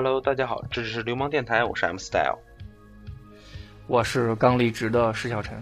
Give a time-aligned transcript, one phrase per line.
[0.00, 2.38] Hello，大家好，这里是流氓电台，我是 M Style。
[3.88, 5.60] 我是刚离职的施小晨。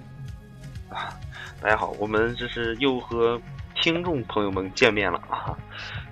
[0.91, 1.19] 啊，
[1.59, 3.41] 大家好，我们这是又和
[3.81, 5.57] 听众朋友们见面了啊，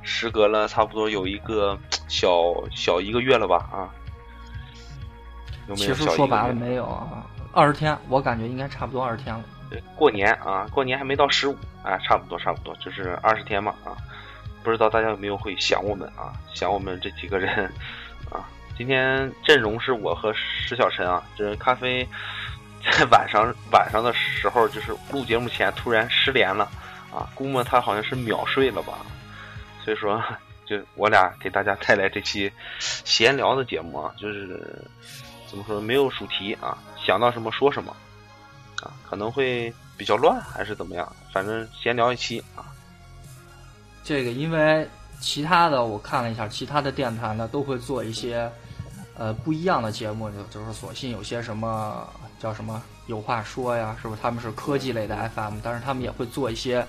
[0.00, 1.78] 时隔了差不多有一个
[2.08, 3.92] 小小一个月了吧啊。
[5.68, 9.44] 有没其有小一个实说白了没有啊，二十天，我感觉应该差不多二十天了。
[9.68, 13.94] 对，过年啊，过年还没到十五啊，差不多差不多，就是二十天嘛啊。
[14.62, 16.32] 不知道大家有没有会想我们啊？
[16.54, 17.70] 想我们这几个人啊？
[18.76, 22.06] 今天阵容是我和石小晨啊，这咖啡
[22.98, 26.64] 在晚上晚上的时候，就是录节目前突然失联了
[27.12, 28.98] 啊，估摸他好像是秒睡了吧，
[29.84, 30.22] 所以说
[30.66, 34.84] 就我俩给大家带来这期闲聊的节目啊，就是
[35.48, 37.94] 怎么说没有主题啊，想到什么说什么。
[38.82, 41.10] 啊，可能会比较乱，还是怎么样？
[41.32, 42.66] 反正闲聊一期啊。
[44.02, 44.86] 这个因为
[45.20, 48.50] 其他的我看了一下，其他的电台呢都会做一些
[49.16, 52.08] 呃不一样的节目，就就是索性有些什么
[52.40, 54.20] 叫什么有话说呀，是不是？
[54.22, 56.86] 他们是科技类的 FM，但是他们也会做一些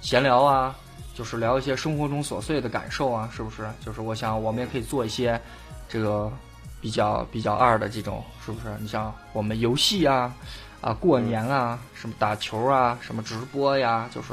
[0.00, 0.74] 闲聊啊，
[1.14, 3.68] 就是聊一些生活中琐碎的感受啊，是不是？
[3.84, 5.40] 就是我想我们也可以做一些
[5.88, 6.32] 这个
[6.80, 8.66] 比较比较二的这种，是不是？
[8.80, 10.34] 你像我们游戏啊。
[10.80, 14.28] 啊，过年啊，什么打球啊，什么直播呀，就是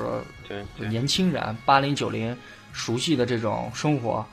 [0.47, 2.37] 对年轻人八零九零
[2.71, 4.23] 熟悉的这种生活，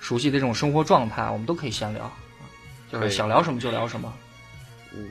[0.00, 2.10] 熟悉的这种生活状态，我们都可以闲聊，
[2.90, 4.12] 就是想聊什么就聊什么。
[4.92, 5.10] 嗯。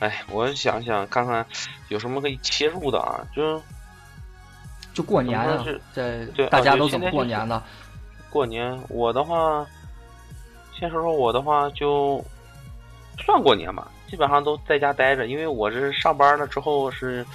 [0.00, 1.44] 哎，我想想看看
[1.88, 3.60] 有什么可以切入的啊，就
[4.94, 7.62] 就过年啊怎么说是，这对啊大家都怎么过年的？
[8.30, 8.80] 过年。
[8.88, 9.66] 我的话，
[10.78, 12.24] 先说说我的话，就
[13.18, 17.26] 算过年吧，基本上都在家待着，因为我这上班了之后是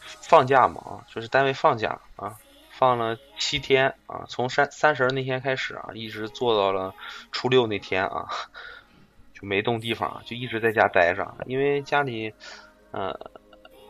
[0.00, 2.34] 放假嘛啊，就是单位放假啊，
[2.78, 6.94] 放了七天啊，从三三十儿那天开始啊，一直做到了
[7.32, 8.26] 初六那天啊，
[9.32, 12.32] 就没动地方，就一直在家待着，因为家里
[12.90, 13.18] 呃。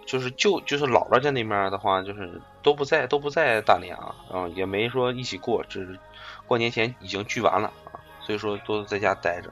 [0.06, 5.98] 就是舅，就是姥姥家那边的话，就是都不在，都不在大连啊，嗯，也没说一起过，只是
[6.46, 9.50] 过年前已经聚完了啊，所以说都在家待着。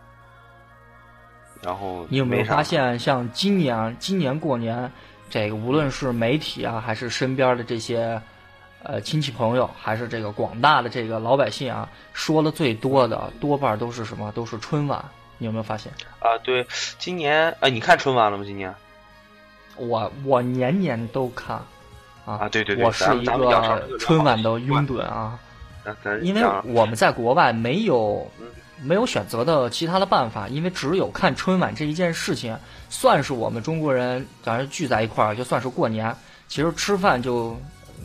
[1.60, 4.88] 然后你有没有发现，像今年今年过年，
[5.28, 8.22] 这个无论是媒体啊，还是身边的这些
[8.84, 14.30] 呃亲戚朋友，还是这个广大的这个老百姓啊，说的最多的多半都是什么？
[14.32, 15.04] 都是春晚。
[15.38, 15.92] 你有没有发现？
[16.20, 16.38] 啊？
[16.44, 16.64] 对，
[16.96, 18.44] 今年啊，你看春晚了吗？
[18.46, 18.72] 今年
[19.76, 21.56] 我我年年都看
[22.24, 25.36] 啊啊，对对对，我是一个春晚的拥趸啊，
[26.22, 28.46] 因为我们在国外没有嗯
[28.80, 32.56] 没有选择的其他的办法，因为只有看春晚这一件事情，
[32.88, 36.14] 算是我们中国人咱是聚在一块儿，就算是过年。
[36.46, 37.58] 其实吃饭就，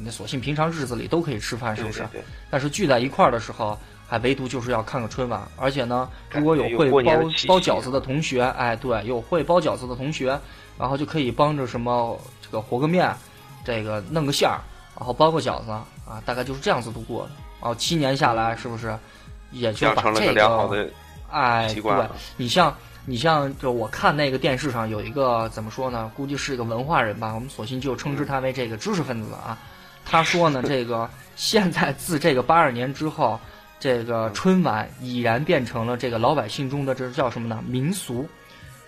[0.04, 2.00] 那索性平常日子里都可以吃饭，是不是？
[2.00, 3.78] 对对对但是聚在一块儿的时候，
[4.08, 7.14] 还唯独就是要看个春晚，而且呢，如果有会包
[7.48, 10.40] 包饺子的同学，哎，对，有会包饺子的同学，
[10.78, 13.14] 然后就可以帮着什么这个和个面，
[13.64, 14.58] 这个弄个馅儿，
[14.98, 17.32] 然后包个饺子啊，大概就是这样子度过的。
[17.62, 18.98] 然后七年下来，是不是
[19.52, 20.90] 也就把这养成了个良好的
[21.30, 21.84] 哎，对
[22.38, 22.76] 你像
[23.06, 26.12] 你像，就我看那个电视上有一个怎么说呢？
[26.16, 29.58] 估计是一个文化人吧，我们索性就称之他为这个知识分子啊。
[30.10, 33.40] 他说呢，这个现在自这个八二年之后，
[33.80, 37.64] 这个春晚已然变成了这个老百姓中的这叫什么呢？
[37.68, 38.28] 民俗，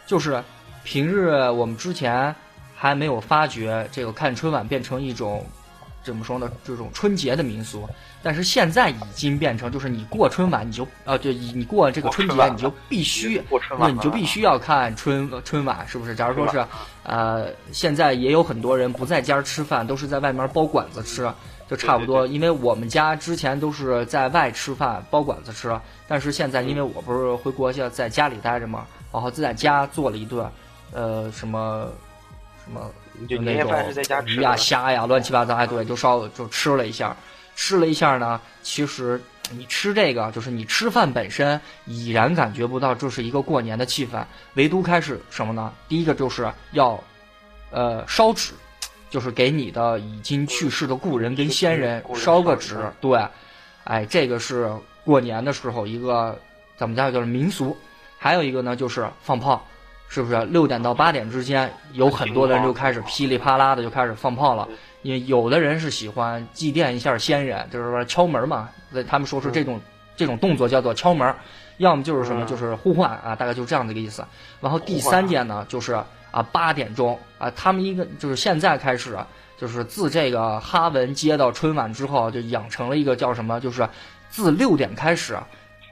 [0.08, 0.44] 就是
[0.84, 2.34] 平日我们之前
[2.76, 5.46] 还没有发觉这个看春晚变成一种
[6.04, 6.52] 怎么说呢？
[6.64, 7.88] 这种春节的民俗，
[8.24, 16.16] 但是现在已经变成，就是你过春晚你就呃，就，你过这个春节你就必须过春晚对，你就必须要看春春晚，是不是？
[16.16, 16.66] 假如说是
[17.72, 21.32] 现在也有很多人不在家吃饭，都是在外面包馆子吃，
[21.70, 22.26] 就差不多。
[22.26, 30.50] 因为我们家之前都是在外吃饭，包馆子吃，但是现在因为我不是回国，就在家里待着嘛，然后就在家做了一顿，
[30.94, 31.88] 呃，什么
[32.66, 37.16] 什么你就那种年夜饭是在家吃鱼呀、虾呀，乱七八糟，哎，对，就烧就吃了一下，
[37.56, 39.22] 吃了一下呢，其实
[39.52, 44.24] 你吃这个，就是你吃饭本身已然感觉不到这是一个过年的气氛，
[44.54, 45.74] 唯独开始什么呢？
[45.88, 47.02] 第一个就是要，
[47.70, 48.54] 呃，烧纸，
[49.10, 53.20] 就是给你的已经去世的故人跟先人烧个纸，对，
[53.84, 54.72] 哎，这个是
[55.04, 56.40] 过年的时候一个
[56.78, 57.76] 咱们家叫民俗，
[58.18, 59.66] 还有一个呢就是放炮。
[60.12, 64.68] 是不是六点到八点之间，有很多的人就开始噼里啪啦的就开始放炮了？
[65.04, 68.68] 因为有的人是喜欢祭奠一下先人，就是说敲门嘛。
[68.90, 69.80] 那他们说是这种、
[70.18, 71.34] 这种动作叫做敲门，
[71.78, 74.22] 要么就是什么嗯就是呼唤啊，大概就是这样的一个意思。
[74.60, 75.94] 然后第三件呢，就是
[76.30, 79.18] 啊八点钟啊，他们一个就是现在开始，
[79.58, 83.88] 就是自这个哈文接到春晚之后，就养成了一个叫什么，就是
[84.30, 85.38] 自六点开始，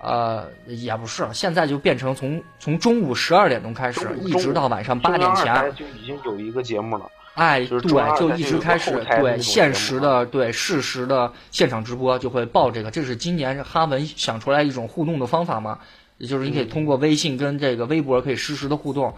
[0.02, 7.12] 呃，也不是，现在就变成从从中午十二点钟开始，一直到晚上八点前，就已经有一个节目了。
[7.36, 15.80] 哎，对，就一直开始对现实的对事实的现场直播就会报这个，这是今年哈文想出来一种互动的方法嘛？
[16.18, 19.14] 也就是你可以通过微信跟这个微博可以实时的互动，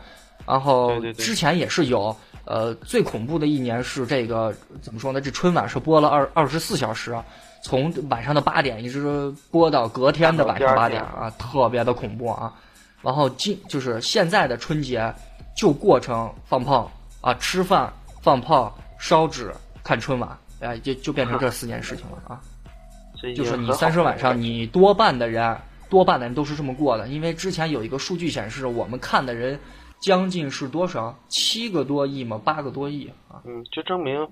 [0.45, 5.21] 然后之前也是有，呃，最恐怖的一年是这个怎么说呢？
[5.21, 7.15] 这春晚是播了二二十四小时。
[7.63, 12.53] 从晚上的八点一直播到隔天的晚上八点啊，特别的恐怖啊！
[13.01, 15.13] 然后今就是现在的春节
[15.55, 16.91] 就过成放炮
[17.21, 17.91] 啊、吃饭、
[18.21, 19.53] 放炮、烧纸、
[19.83, 22.41] 看春晚，哎，就就变成这四件事情了啊！
[23.35, 25.55] 就是你三十晚上，你多半的人，
[25.89, 29.59] 多半的人都是这么过的，因为之前有一个数据显示，我们看的人
[30.01, 31.15] 将近是多少？
[31.27, 33.37] 七个多亿嘛，八个多亿啊！
[33.45, 34.27] 嗯，就证明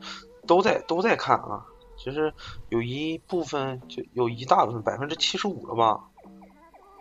[0.47, 1.63] 都在都在看啊。
[2.01, 2.33] 其实
[2.69, 5.99] 有一部分，就有一大部分，百分之七十五了吧，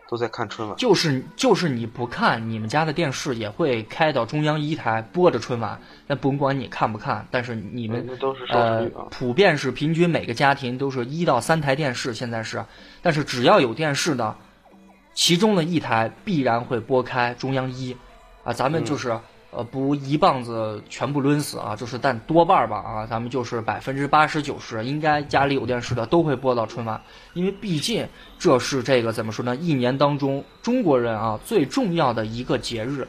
[0.08, 0.76] 都在看春晚。
[0.76, 5.80] 就是就是你不看，你们家的电视也会开到中央一台播着春晚。
[6.08, 8.08] 那甭管你看不看，但是你们
[8.48, 12.12] 呃，普遍是平均每个家庭都是一到三台电视。
[12.12, 12.64] 现在是，
[13.00, 14.34] 但是只要有电视的，
[15.14, 17.96] 其中的一台必然会拨开中央一
[18.42, 18.52] 啊。
[18.52, 19.16] 咱们就是。
[19.50, 27.00] 呃，不一棒子全部抡死啊，就是但多半儿吧啊，咱们就是百分之八十九十，应该家里有电视的都会播到春晚，
[27.32, 28.06] 因为毕竟
[28.38, 29.56] 这是这个怎么说呢？
[29.56, 33.08] 一年当中中国人啊最重要的一个节日。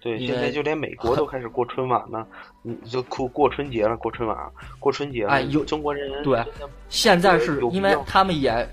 [0.00, 2.26] 对，现在就连美国都开始过春晚了，
[2.62, 4.38] 你就过过春节了，过春晚，
[4.80, 5.32] 过春节了。
[5.32, 6.42] 哎，有中国人对，
[6.88, 8.66] 现在是因为他们也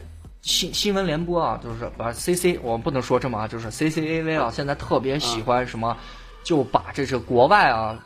[0.43, 5.97] 新新闻联播啊，就是把 C C，我们不能说这么啊，就是 C C A V 啊，现在特别喜欢什么。
[6.45, 7.97] 就把这是国外啊，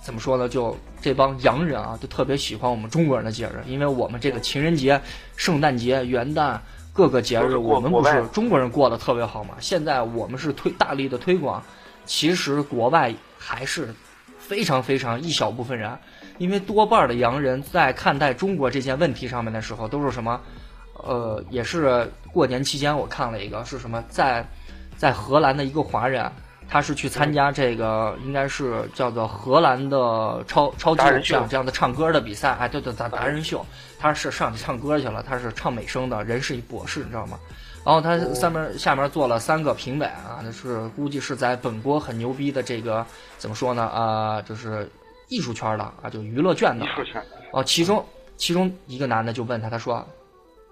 [0.00, 0.48] 怎么说呢？
[0.48, 4.98] 就这帮洋人啊，就特别喜欢我们中国人的节日，因为我们这个情人节、
[5.34, 6.56] 圣诞节、元旦
[6.92, 9.56] 各个节日，我们不是中国人过得特别好嘛？
[9.58, 11.60] 现在我们是推大力的推广，
[12.06, 13.92] 其实国外还是
[14.38, 15.98] 非常非常一小部分人，
[16.38, 20.40] 因为多半的洋人在看待中国这件问题上面的时候，都是什么？
[21.02, 24.46] 呃，也是过年期间我看了一个是什么，在
[24.96, 26.30] 在荷兰的一个华人。
[26.68, 33.64] 他是去参加这个，应该是叫做荷兰的超超级偶像这样的唱歌的比赛，哎，对对，达达人秀，
[33.98, 37.38] 他是上去唱歌去了，他是唱美声的，人是一博士，你知道吗？
[37.84, 43.04] 然后他上面下面坐了三个评委啊，那是估计是在本国很牛逼的这个
[43.38, 43.82] 怎么说呢？
[43.82, 44.90] 啊，就是
[45.28, 46.84] 艺术圈的啊，就娱乐圈的。
[46.84, 47.22] 艺术圈。
[47.52, 48.04] 哦，其中
[48.36, 50.06] 其中一个男的就问他，他说。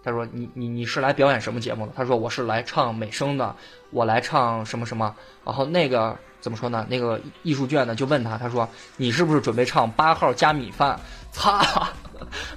[0.04, 3.54] 他说：“你你你是来表演什么节目的？”他说：“我是来唱美声的，
[3.92, 5.14] 我来唱什么什么。”
[5.46, 6.84] 然后那个怎么说呢？
[6.88, 10.98] 那个艺术卷呢就问他，他说：“你是不是准备唱八号加米饭？”
[11.32, 11.88] 擦！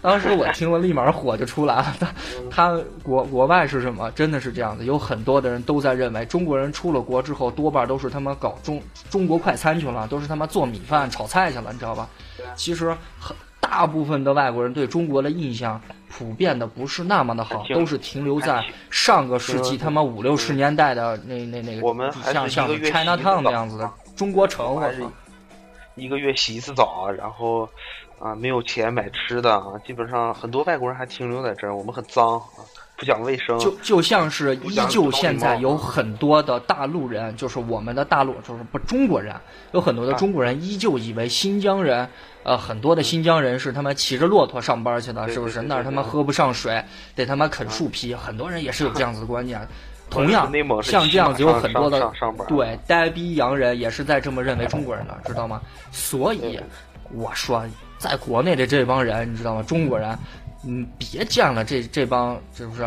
[0.02, 1.96] 当时我听了立马火就出来了。
[1.98, 2.14] 他
[2.52, 4.12] 他国国外是什么？
[4.12, 12.10] 真的是这样子，有很多的人都在认为中国人出了国之后，多半都是他妈搞中中国快餐去了，都是他妈做米饭炒菜去了，你知道吧？
[12.56, 13.36] 其实很
[13.68, 15.82] 大部分的外国人对中国的印象。
[16.18, 24.80] 普遍的不是那么的好，都是停留在上个世纪他妈五六十年代的那那那个，像像 China Town 那样子的中国城。
[24.80, 25.04] 还是，
[25.96, 27.68] 一个月洗一次澡，然后
[28.18, 31.76] 啊没有钱买吃的啊，基本上很多外国人还停留在这儿。
[31.76, 32.42] 我们很脏，
[32.98, 33.58] 不讲卫生。
[33.60, 39.36] 就就像是依旧现在有很多的大陆人，就是我们的大陆，就是不中国人，
[39.72, 42.08] 有很多的中国人依旧以为新疆人。
[42.44, 45.64] 呃，很多的新疆人是他妈骑着骆驼上班去的，是不是？
[45.64, 46.84] 那儿他妈喝不上水，
[47.16, 48.14] 得他妈啃树皮。
[48.14, 49.60] 很多人也是有这样子的观念。
[50.08, 50.48] 同样，
[50.84, 52.12] 像这样子有很多的
[52.48, 55.60] 对呆逼洋人也是在这么认为中国人的，知道吗？
[55.92, 56.60] 所以
[57.12, 57.66] 我说，
[57.98, 59.64] 在国内的这帮人，你知道吗？
[59.64, 60.16] 中国人，
[60.66, 62.84] 嗯，别见了这这帮，是不是？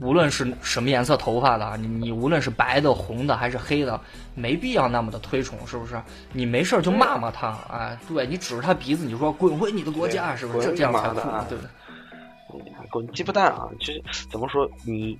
[0.00, 3.98] 无论是什么颜色头发的，你你无论是白的、红的还是黑的，
[4.34, 6.00] 没必要那么的推崇，是不是？
[6.32, 10.74] 你没事就骂骂他，哎，对你指着他鼻子，你就说滚回你的国家，是不是？
[10.74, 11.70] 这样才酷，对不对？
[12.90, 13.68] 滚鸡巴蛋啊！
[13.80, 15.18] 其实怎么说，你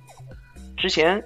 [0.77, 1.21] 之前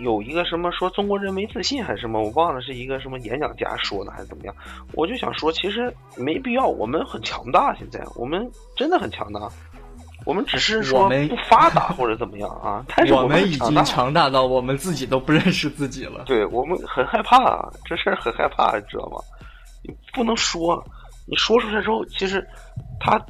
[0.00, 4.54] 有一个什么说中国人没自信还是什么，我忘了是一个什么演讲家说的还是怎么样？
[4.92, 9.50] 我就想说，其实没必要，我们很强大，现在我们真的很强大。
[10.24, 12.84] 我们只是说不发达或者怎么样啊？
[12.96, 16.24] 但是我们已经强大到我们自己都不认识自己了。
[16.26, 19.18] 对我们很害怕，啊这事儿很害怕，你知道吗？
[19.82, 20.82] 你不能说，
[21.26, 22.46] 你说出来之后，其实
[22.98, 23.20] 他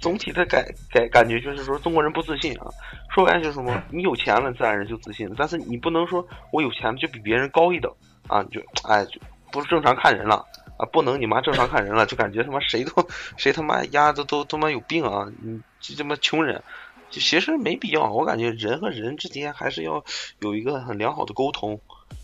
[0.00, 2.66] 总体的感感感觉就是说中国人不自信啊。
[3.14, 3.80] 说白了就是什么？
[3.90, 5.34] 你有钱了，自然人就自信了。
[5.38, 7.92] 但是你不能说我有钱就比别人高一等
[8.28, 9.20] 啊，就哎就
[9.52, 10.44] 不是正常看人了。
[10.80, 13.06] 啊，不能你妈正常看人了，就感觉他妈谁都
[13.36, 15.30] 谁他妈丫都都他妈有病啊！
[15.42, 16.62] 你这他妈穷人，
[17.10, 20.02] 就其实没必要，我感觉人和人之间还是要
[20.38, 21.78] 有一个很良好的沟通，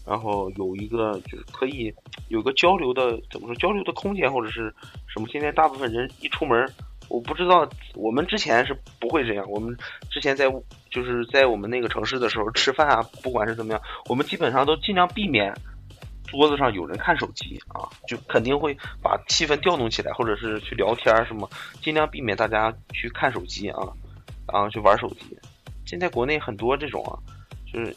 [0.06, 1.92] 然后有一个就是可以
[2.28, 4.74] 有个交流的怎么说交流的空间或者是
[5.06, 5.28] 什么。
[5.28, 6.66] 现在大部分人一出门，
[7.10, 9.44] 我不知道我们之前是不会这样。
[9.50, 9.76] 我们
[10.10, 10.50] 之前在
[10.90, 15.54] 就是在我们那个城市的时候吃饭啊，不管是怎么样，我们基本上都尽量避免。
[16.26, 21.48] 桌子上有人看手机啊，就肯定会把气氛调动起来，或者是去聊天什么，
[21.80, 23.78] 尽量避免大家去看手机啊，
[24.52, 25.38] 然后去玩手机。
[25.84, 27.14] 现在国内很多这种啊，
[27.72, 27.94] 就是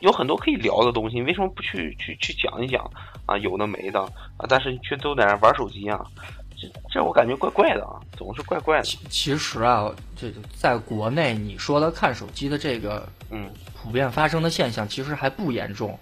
[0.00, 2.82] 有很多可以聊的东西，为什么不去去去讲一讲
[3.26, 3.36] 啊？
[3.38, 4.00] 有的没的
[4.36, 6.02] 啊，但是却都在那玩手机啊，
[6.56, 8.84] 这这我感觉怪怪的啊，总是怪怪的。
[8.84, 15.98] 其实啊，这个在国内你说的看手机的这个，嗯，普遍发生的现象其实还不严重。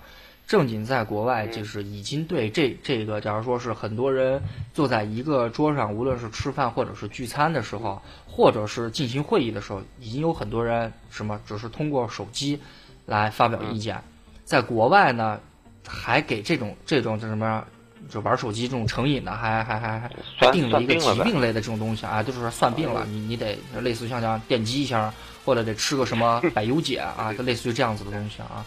[0.47, 4.41] 正经在国外，就是已经对这这个，假如说是很多人
[4.73, 12.61] 坐在一个桌上，无论是吃饭或者是聚餐的时候，或者是进行会议的时候，已经有很多人什么只是通过手机
[13.07, 14.01] 来发表意见。
[14.45, 15.41] 在国外呢，
[15.85, 17.65] 还给这种这种叫什么，
[18.09, 25.13] 就玩手机这种成瘾的，还还还还还定了一个疾病类的这种东西啊，就是算病了，你你得类似于像像电击一下，
[25.45, 28.65] 或者得吃个什么 百忧解啊，就类似于这样子的东西啊。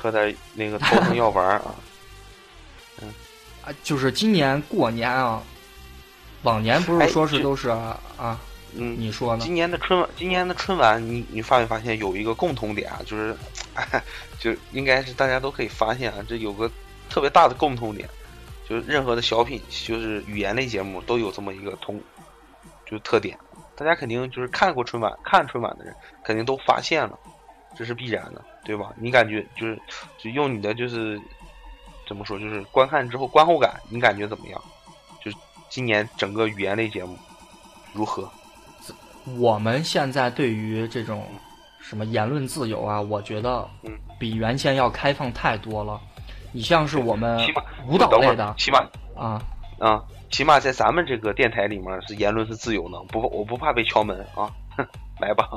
[0.00, 1.74] 喝点那个头疼药丸啊，
[3.02, 3.12] 嗯，
[3.64, 5.42] 啊，就是今年过年啊，
[6.42, 7.98] 往年不是说是都是啊，
[8.76, 9.44] 嗯，你说呢？
[9.44, 13.00] 今年的春晚，今年的春晚，你你发没发现有一个共同点啊？
[13.04, 13.36] 就是，
[14.38, 16.70] 就应该是大家都可以发现啊，这有个
[17.10, 18.08] 特别大的共同点，
[18.68, 22.00] 就是任何的小品，就是语言类节目都有这么一个通，
[22.86, 23.36] 就是特点。
[23.74, 27.18] 大家肯定就是看过春晚，看春晚的人肯定都发现了。
[27.76, 28.92] 这是必然的，对吧？
[28.98, 29.80] 你感觉就是，
[30.18, 31.18] 就用你的就是
[32.06, 34.62] 怎么说，就是观看之后观后感，你感觉怎么样？
[35.24, 35.36] 就是
[35.70, 37.16] 今年整个语言类节目
[37.94, 38.30] 如何？
[39.38, 41.24] 我们现在对于这种
[41.80, 43.66] 什么言论自由啊，我觉得
[44.18, 45.98] 比原先要开放太多了。
[46.52, 47.40] 你像是我们
[47.86, 49.40] 舞蹈类的，起码啊
[49.78, 54.52] 啊，起码在咱们这个电台里面是言论是自由的，不，我不怕被敲门啊，
[55.20, 55.48] 来吧。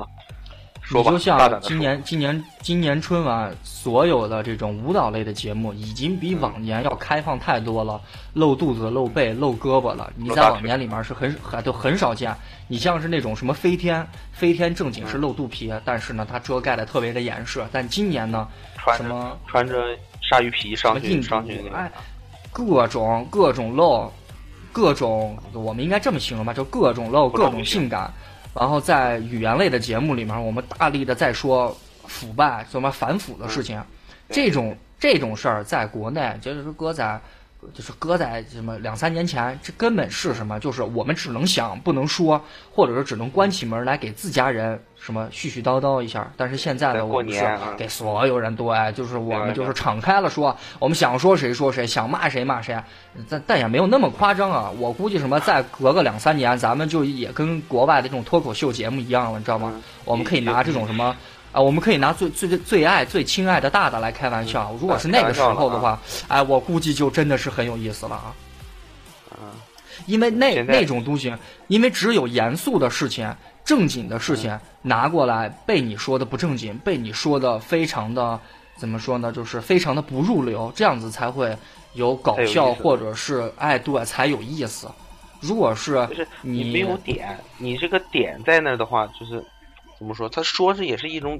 [0.93, 7.99] 你就像今年今年今年春晚所有的这种舞蹈类的节目，已经比往年要开放太多了，
[8.33, 10.11] 露肚子、露背、露胳膊了。
[10.17, 12.35] 你在往年里面是很很都很少见。
[12.67, 17.63] 你像是那种什么飞天，飞天正经是露肚皮，但是呢，它遮盖的特别的严实。
[17.71, 18.47] 但今年呢，
[18.97, 21.89] 什么穿着鲨鱼皮上去上去，哎，
[22.51, 24.11] 各种各种露，
[24.73, 28.11] 各种我们应该这么形容吧，就各种露，各种性感。
[28.53, 33.81] 然后在语言类的节目里面，我们大力的在说腐败、什么反腐的事情，
[34.29, 37.19] 这种这种事儿在国内就是说搁在。
[37.73, 40.59] 就是搁在什么两三年前，这根本是什么？
[40.59, 42.41] 就是我们只能想不能说，
[42.71, 46.31] 或者是只能关起门来给自家人什么絮絮叨叨一下。
[46.35, 47.45] 但是现在的我们是
[47.77, 52.75] 给所有人对，就是我们就是敞开了说，我们想说谁说谁，想骂谁骂谁。
[53.29, 54.71] 但但也没有那么夸张啊！
[54.79, 59.73] 我估计什么再隔个两三年，咱们就也跟国外的这种脱口秀节目一样了，你知道吗？
[60.03, 61.15] 我们可以拿这种什么。
[61.51, 64.73] 啊，我们可以拿最最最爱、最亲爱的大大来开玩笑。
[64.79, 68.33] 如果是那个时候的话，哎，我估计就真的是很有意思了啊。
[69.31, 69.49] 嗯，
[70.05, 71.35] 因为那那种东西，
[71.67, 78.39] 因为只有严肃的事情、正经的事情拿过来被你说的不正经，被你说的非常的
[78.77, 79.29] 怎么说呢？
[79.29, 81.53] 就是非常的不入流，这样子才会
[81.93, 84.89] 有搞笑，或者是哎对才有意思。
[85.41, 89.43] 如果是就是你没有点，你这个点在那的话，就是。
[90.01, 90.27] 怎么说？
[90.27, 91.39] 他说是也是一种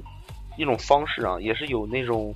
[0.56, 2.32] 一种方式啊，也是有那种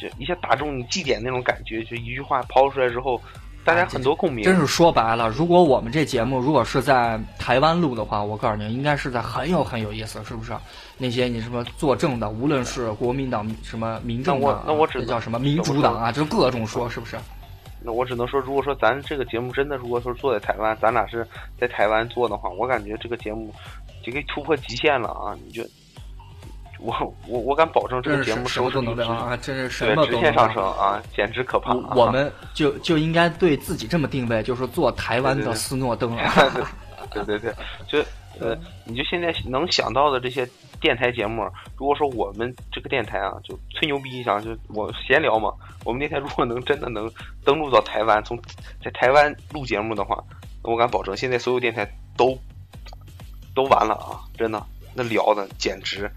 [0.00, 3.22] 就一下打中你绩点那种感觉，就一句话抛出来之后，
[3.64, 4.44] 大家很多共鸣。
[4.44, 10.52] 真是说白了，如果我们这节目如果是在台湾录的话，我告诉你，应该是在很有很有意思，是不是？
[10.98, 17.16] 那些你什么作证的，无论是国民党什么民政党，那我只叫什么民主党啊，就各种说，是不是？
[17.84, 21.26] 那我只能说，如果说咱这个节目真的，如果说坐在台湾，咱俩是
[21.60, 23.52] 在台湾做的话，我感觉这个节目。
[24.02, 25.34] 就可以突破极限了啊！
[25.44, 25.62] 你就
[26.78, 26.92] 我
[27.28, 31.72] 我我敢保证，这个节目收视率啊，真是什么直线上升啊，简直可怕！
[31.94, 36.32] 我们就就应该对自己这么定位，就是做台湾的斯诺登啊！
[37.12, 37.54] 对对对，
[37.86, 37.98] 就
[38.40, 40.44] 呃，你就现在能想到的这些
[40.80, 41.44] 电台节目，
[41.76, 45.52] 如果说我们这个电台啊，就吹牛逼一下，就我闲聊嘛，
[45.84, 47.08] 我们电台如果能真的能
[47.44, 48.36] 登陆到台湾，从
[48.82, 50.18] 在台湾录节目的话，
[50.62, 52.36] 我敢保证，现在所有电台都。
[53.54, 54.20] 都完了啊！
[54.36, 56.10] 真的，那聊的简直，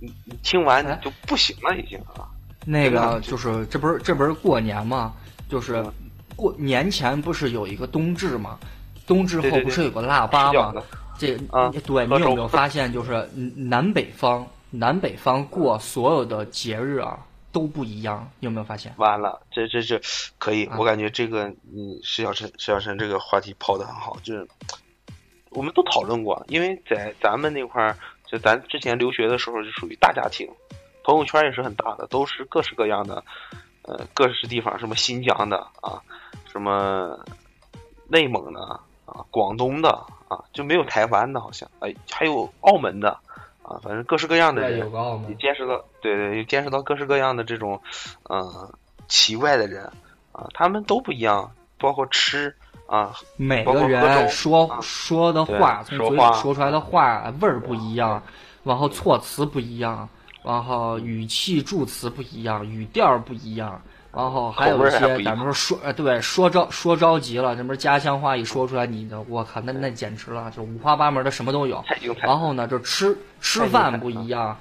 [0.00, 2.28] 你你听完就不行了，已经啊。
[2.64, 5.14] 那个就是，这不是这不是过年吗？
[5.48, 5.84] 就是
[6.36, 8.58] 过年前不是有一个冬至吗？
[9.06, 10.74] 冬至后不是有个腊八吗？
[11.18, 17.18] 这啊对你有没有发现，就是嗯南北方南北方过所有的节日啊
[17.50, 18.92] 都不一样，你有没有发现？
[18.98, 20.00] 完了，这这这
[20.36, 24.46] 可以，啊我感觉这个嗯，石小晨石小晨这个话题抛的很好，就是
[25.50, 30.48] 我们都讨论过，因为在咱们那块儿，就咱之前留学的时候就属于大家庭，
[31.02, 33.24] 朋友圈也是很大的，都是各式各样的，
[33.82, 36.02] 呃，各式地方，什么新疆的啊，
[36.52, 37.18] 什么
[38.08, 38.60] 内蒙的
[39.06, 39.90] 啊，广东的
[40.28, 43.10] 啊，就没有台湾的，好像，哎，还有澳门的
[43.62, 44.78] 啊，反正各式各样的人。
[44.78, 47.80] 有个澳也见识到，对对，也见识到各式各样的这种，
[48.24, 48.70] 呃，
[49.08, 49.84] 奇怪的人
[50.32, 52.54] 啊，他们都不一样，包括吃
[52.88, 58.22] 啊，每个人说啊说的话，从嘴里说出来的话味儿不一样，
[58.64, 60.08] 然后措辞不一样，
[60.42, 63.78] 然后语气助词不一样，语调儿不一样，
[64.10, 71.84] 然后还有一些咱们说说呃对说着说着急了，这不是家乡话一说出来，你的我靠，那那简直了，就五花八门的什么都有。
[72.22, 74.56] 然后呢，就吃吃饭不一样，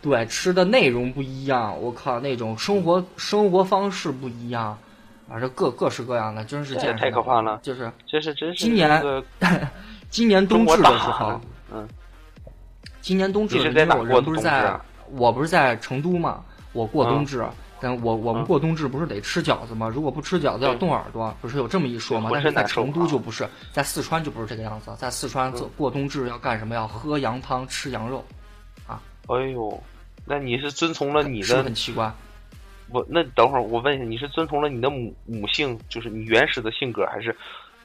[0.00, 4.78] 对，吃的内容不一样，我靠，那种生活生活方式不一样，
[5.32, 9.02] 啊，这各各式各样的，真是这也太见识到可怕了就是这是真是今年
[10.10, 11.40] 今年冬至的时候，
[11.72, 11.88] 嗯，
[13.00, 14.78] 今年冬至，的时候我不是在
[15.10, 17.44] 我不是在成都嘛，我过冬嗯至。
[17.84, 19.88] 但我我们嗯过冬至不是得吃饺子吗？
[19.88, 22.30] 如果不吃饺子要冻耳朵，不是有这么一说吗？
[22.32, 24.94] 但是在成都啊就不是，在四川就不是这个样子。
[24.96, 26.76] 在四川嗯过冬至要干什么？
[26.76, 28.24] 要喝羊汤，吃羊肉，
[28.86, 29.82] 啊哎呦，
[30.24, 32.12] 那你是遵从了你的很奇怪？
[32.92, 37.34] 我那等会儿我问一下，你是遵从了你的母母性，就是你原始的性格，还是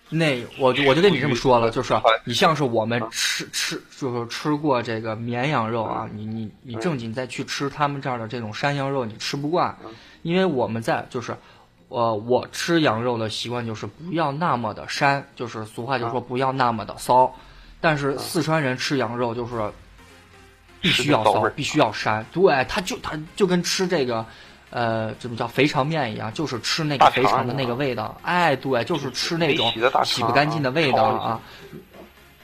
[0.09, 9.75] 那我就我就跟你这么说了，就是你像是我们吃吃就是吃过这个绵羊肉嗯啊，你你你正经再去吃他们这儿的这种山羊肉，你吃不惯，
[10.21, 11.35] 因为我们在就是。
[11.89, 17.33] 呃，我吃羊肉的习惯就是不要那么的膻，就是俗话就说不要那么的骚。
[17.79, 19.71] 但是四川人吃羊肉就是
[20.81, 22.21] 必须要骚必须要膻。
[22.33, 24.25] 对，他就他就跟吃这个，
[24.69, 28.17] 呃，这不叫肥肠面一样，就是吃那个肥肠的那个味道。
[28.21, 29.71] 哎，对，就是吃那种
[30.03, 31.41] 洗不干净的味道啊。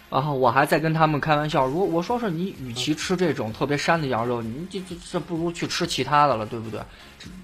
[0.10, 6.80] 然后我还在跟他们开玩笑，如果我说是你，与其吃这种特别膻的羊肉，你这这这不如去吃其他的了，对不对？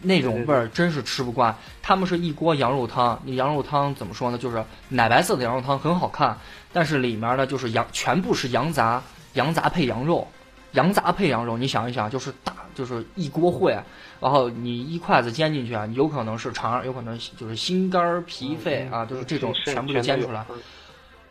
[0.04, 1.56] 那种味儿真是吃不惯。
[1.82, 4.38] 他们是一锅羊肉汤，那羊肉汤怎么说呢？
[4.38, 6.38] 就是奶白色的羊肉汤很好看，
[6.72, 9.02] 但是里面呢就是羊，全部是羊杂，
[9.34, 10.28] 羊杂配羊肉，
[10.72, 11.58] 羊杂配羊肉。
[11.58, 13.82] 你想一想，就是大，就是一锅烩，
[14.20, 20.46] 然后你一筷子煎进去啊，有可能是肠，有可能就是心肝儿、脾肺啊，就是这种全部就煎出来。
[20.50, 20.56] 嗯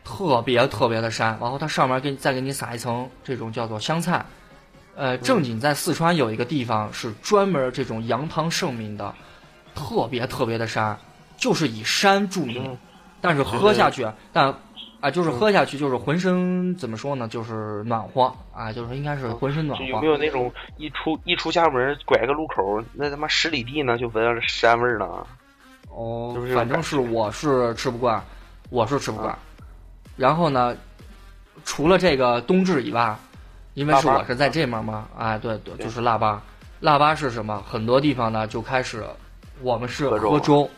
[0.01, 4.25] 特别特别的膻，然后它上面给你再给你撒一层这种叫做香菜。
[4.95, 9.13] 呃，正经在四川有一个地方是专门这种羊汤盛名的，
[9.75, 10.95] 特别特别的膻，
[11.37, 12.77] 就是以膻著名嗯。
[13.21, 14.51] 但是喝下去，但
[15.01, 20.07] 啊，就是喝下去就是浑身怎么说呢，就是暖和啊，就是应该是浑身暖和有没。
[20.07, 25.05] 有那种一出一出家门拐个路口，那他妈十里地呢就闻着膻味儿呢？
[25.89, 28.21] 哦反正是我是吃不惯，
[28.69, 29.37] 我是吃不惯。
[30.17, 30.75] 然后呢，
[31.63, 33.15] 除了这个冬至以外，
[33.73, 36.41] 因为是我是在这面嘛，哎，对对，就是腊八。
[36.81, 37.63] 腊八是什么？
[37.67, 39.03] 很多地方呢就开始，
[39.61, 40.69] 我们是喝粥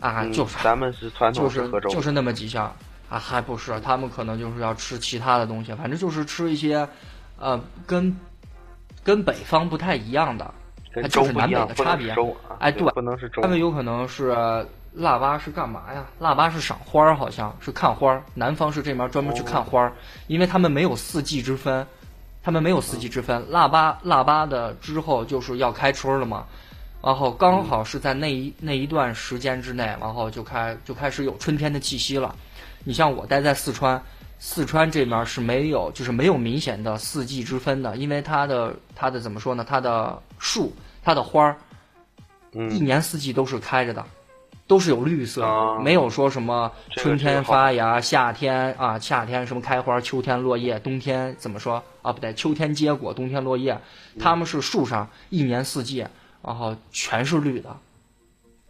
[0.00, 2.74] 啊，嗯就是咱们是传就是喝粥，就是那么几项
[3.08, 6.88] 啊，还不是，他们可能就是要吃其他的东西，反正就是吃一些，
[7.38, 8.16] 呃，跟
[9.02, 10.54] 跟北方不太一样的。
[10.92, 12.16] 跟它就是南北的差别
[12.58, 13.48] 哎对不能是粥他。
[13.48, 14.34] 们有可能是
[14.94, 16.04] 腊八是干嘛呀？
[16.18, 18.22] 腊八是赏花儿，好像是看花儿。
[18.34, 19.92] 南方是这面专门去看花儿，
[20.28, 21.86] 因为他们没有四季之分，
[22.42, 23.44] 他们没有四季之分。
[23.50, 26.46] 腊八腊八的之后就是要开春了嘛，
[27.02, 32.34] 然后刚好是在那一那一段时间之内，然后就开就开始有春天的气息了。
[32.84, 34.02] 你像我待在四川，
[34.38, 39.64] 四川这面是没有就是没有明显的四季之分的，因为它的它的怎么说呢？
[39.68, 41.56] 它的树它的花儿
[42.52, 44.04] 一嗯，年四季都是开着的，
[44.66, 52.10] 都是有绿色，啊没有说什么这个春天这个好发芽，夏天啊夏天什么开花，秋天落叶，冬天怎么说啊？
[52.12, 53.72] 不对，秋天结果，冬天落叶，
[54.14, 56.06] 嗯它们是树上一年四季，
[56.42, 57.76] 然后全是绿的。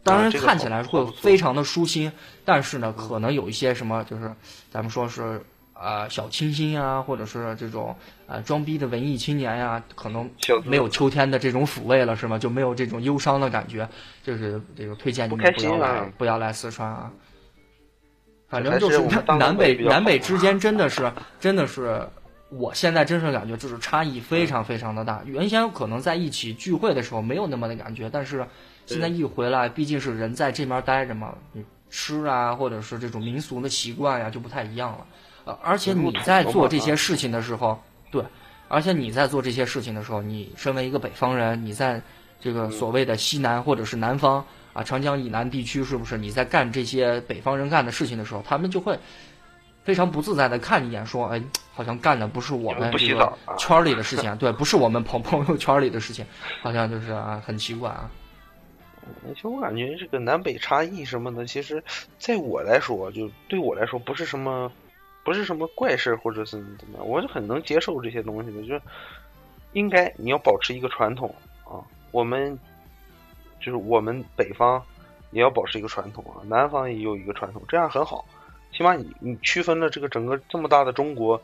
[0.09, 2.11] 当然看起来会非常的舒心，
[2.43, 4.31] 但是呢，可能有一些什么，就是
[4.71, 5.41] 咱们说是
[5.73, 7.95] 呃小清新啊，或者是这种
[8.27, 10.29] 呃装逼的文艺青年呀、可能
[10.65, 12.37] 没有秋天的这种抚慰了，是吗？
[12.37, 13.87] 就没有这种忧伤的感觉，
[14.23, 17.11] 就是这个推荐你们不要来，不要来四川啊。
[18.49, 18.99] 反正就是
[19.37, 22.01] 南北南北之间真的是真的是，
[22.49, 25.21] 我现在真是感觉就是差异非常非常的大。
[25.23, 28.47] 原先可能在一起聚会的时候没有那么的感觉，但是
[28.89, 35.05] 现在一回来，毕竟是人在这边待着嘛，你吃啊或者是这种民俗的习惯呀就不太一样了。
[35.45, 38.23] 呃而且你在做这些事情的时候，对，
[38.67, 42.01] 而且你在做这些事情的时候，你身为一个北方人，你在
[42.39, 48.97] 这个所谓的西南或者是南方啊，长江以南地区，是不是你在干这些北方人干的事情的时候，他们就会
[49.83, 51.41] 非常不自在的看一眼，说，哎，
[51.73, 56.23] 好像干的不是我们这个圈儿里的事情，对，不是我们朋 朋友圈儿里的事情，
[56.61, 58.09] 好像就是啊，很奇怪啊。
[59.33, 61.83] 其实我感觉这个南北差异什么的，其实
[62.17, 64.71] 在我来说，就对我来说不是什么，
[65.23, 68.61] 不是什么怪事儿，或者是怎么样，我就很能接受这些东西的。
[68.61, 68.81] 就是
[69.73, 72.57] 应该你要保持一个传统啊，我们
[73.59, 74.83] 就是我们北方
[75.31, 78.25] 也要保持一个传统啊，南方也有一个传统，这样很好。
[78.71, 81.41] 起码你你区分了这个整个这么大的中国，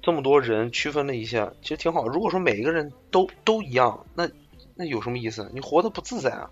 [0.00, 2.06] 这么多人区分了一下，其实挺好。
[2.06, 4.28] 如果说每一个人都都一样，那
[4.74, 5.50] 那有什么意思？
[5.52, 6.50] 你活得不自在啊！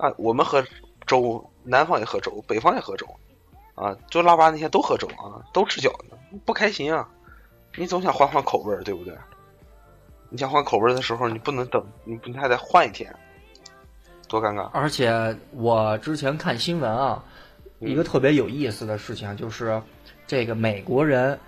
[0.00, 0.64] 啊，我们喝
[1.06, 3.06] 粥，南方也喝粥，北方也喝粥，
[3.74, 7.08] 啊，就腊八那天都喝粥啊，都吃饺子，不开心啊！
[7.76, 9.14] 你总想换换口味儿，对不对？
[10.28, 13.14] 你想换口味儿的时候，你不能等，你不你还得换一天，
[14.28, 14.68] 多尴尬！
[14.72, 17.22] 而且我之前看新闻啊，
[17.80, 19.80] 一个特别有意思的事情啊就是，
[20.26, 21.38] 这个美国人，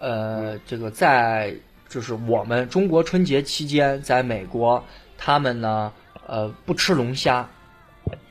[0.00, 1.54] 呃，这个在
[1.88, 4.82] 就是我们中国春节期间，在美国
[5.16, 5.92] 他们呢，
[6.26, 7.48] 呃，不吃龙虾，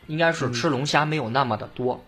[0.07, 2.03] 应该是吃龙虾没有那么的多。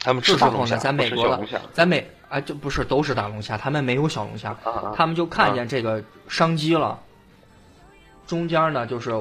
[0.00, 1.40] 他们这时候呢，吃大龙虾，不在美国了
[1.72, 4.56] 在美啊，就不是都是大龙虾，他们没有小龙虾！
[4.94, 6.98] 他们就看见这个商机了。
[8.26, 9.12] 中间呢，就是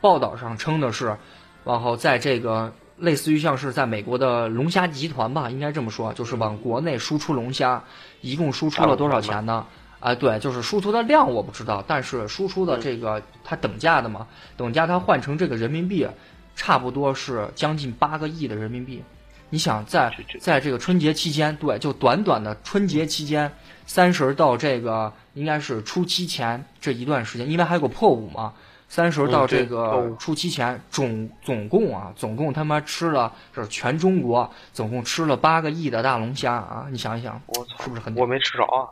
[0.00, 1.16] 报道上称的是，
[1.64, 7.82] 往后在这个类似于像是在美国的龙虾集团吧，应该这么说，就是往国内输出龙虾，
[8.20, 9.66] 一共输出了多少钱呢？
[10.00, 16.06] 啊，对，就是输出的量我不知道，但是输出的这个它等价的嘛，等价它换成这个人民币，
[16.54, 19.02] 差不多是将近八个亿的人民币。
[19.50, 20.10] 你想在
[20.40, 23.52] 在这个春节期间，对，就短短的春节期间，
[23.86, 28.54] 三十到这个应该是初七前这一段时间，因为还有个破五嘛，
[28.88, 36.86] 三十到这个初七前，总总共啊，总共他妈吃了，就是全中国总共吃了八个亿的大龙虾啊！
[36.90, 38.24] 你想一想，我操是，不是很我？
[38.24, 38.88] 没吃着啊！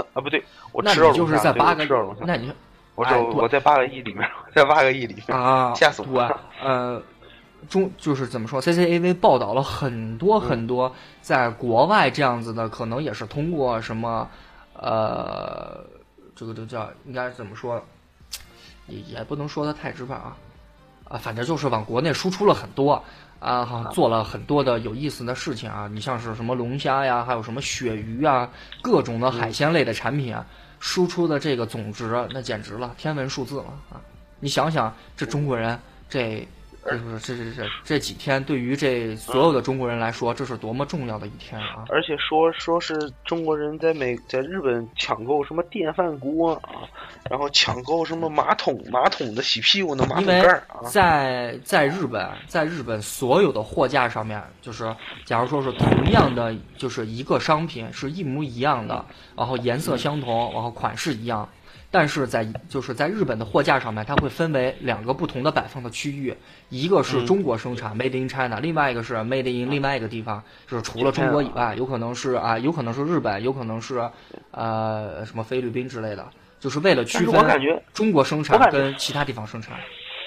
[0.14, 1.84] 啊，不对，我那吃着你就是在八个
[2.20, 2.50] 那你
[2.98, 7.00] 我哎我在八个亿里面，在八个亿里面，啊， 吓死我了，呃，
[7.68, 14.28] 中就是怎么说，CCAV 报道了很多很多在国外这样子的，可能也是通过什么，
[14.74, 15.80] 呃，
[16.34, 17.80] 这个都叫应该怎么说，
[18.88, 20.36] 也也不能说的太直白啊，
[21.08, 23.00] 啊，反正就是往国内输出了很多。
[23.40, 25.88] 啊，好做了很多的有意思的事情啊！
[25.92, 28.50] 你像是什么龙虾呀，还有什么鳕鱼啊，
[28.82, 30.44] 各种的海鲜类的产品啊，
[30.80, 34.00] 输出的这个总值那简直了，天文数字了啊！
[34.40, 36.46] 你想想，这中国人这
[36.84, 41.84] 这不是这这这这几天对于这所有的中国人来说，这是多么重要的一天啊！
[41.90, 46.88] 而且说说是中国人在美在日本抢购什么电饭锅啊，
[47.28, 59.04] 然后抢购什么马桶马桶的洗屁股的马桶盖儿啊，在在日本，在日本所有的货架上面，就是假如说是同样的，就是一个商品是一模一样的，
[59.36, 61.46] 然后颜色相同，然后款式一样，
[61.90, 66.36] 但是在就是在日本的货架上面，它会分为两个不同的摆放的区域，
[66.68, 74.06] 一个是中国生产、Made in China，另外一个是 Made in 另外一个地方，就是除了中国以外，有可能是啊，有可能是日本，有可能是
[74.50, 76.28] 呃什么菲律宾之类的，
[76.60, 79.78] 就是为了区分觉中国生产跟其他地方生产。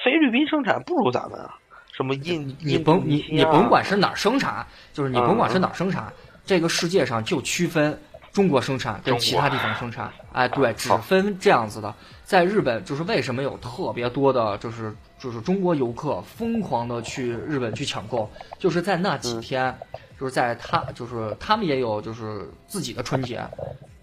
[0.04, 1.54] 菲律宾生产不如咱们啊，
[1.96, 5.62] 什么印你甭你你甭管是哪儿生产，就是你甭管是嗯。
[5.62, 6.12] 哪儿生产，
[6.44, 7.96] 这个世界上就区分
[8.32, 10.12] 中国生产跟其他地方生产。
[10.32, 11.94] 哎，对，只分这样子的。
[12.24, 19.42] 在日本，就是为什么有特别多的，就是就是中国游客疯狂的去日本去抢购，就是在那几嗯。
[19.42, 19.78] 天，
[20.20, 23.42] 就是在他就是他们也有就是自己的春节，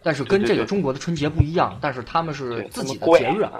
[0.02, 3.42] 但是跟这个中国的春节不一样，但是他们是自己的节日。
[3.42, 3.52] 啊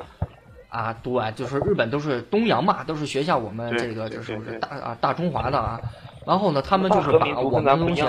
[0.71, 5.81] 啊，对，就是日本都是东洋嘛，都是学校我们这个就是大啊大中华的啊。
[6.27, 8.03] 然后呢，他们就是把我们的东西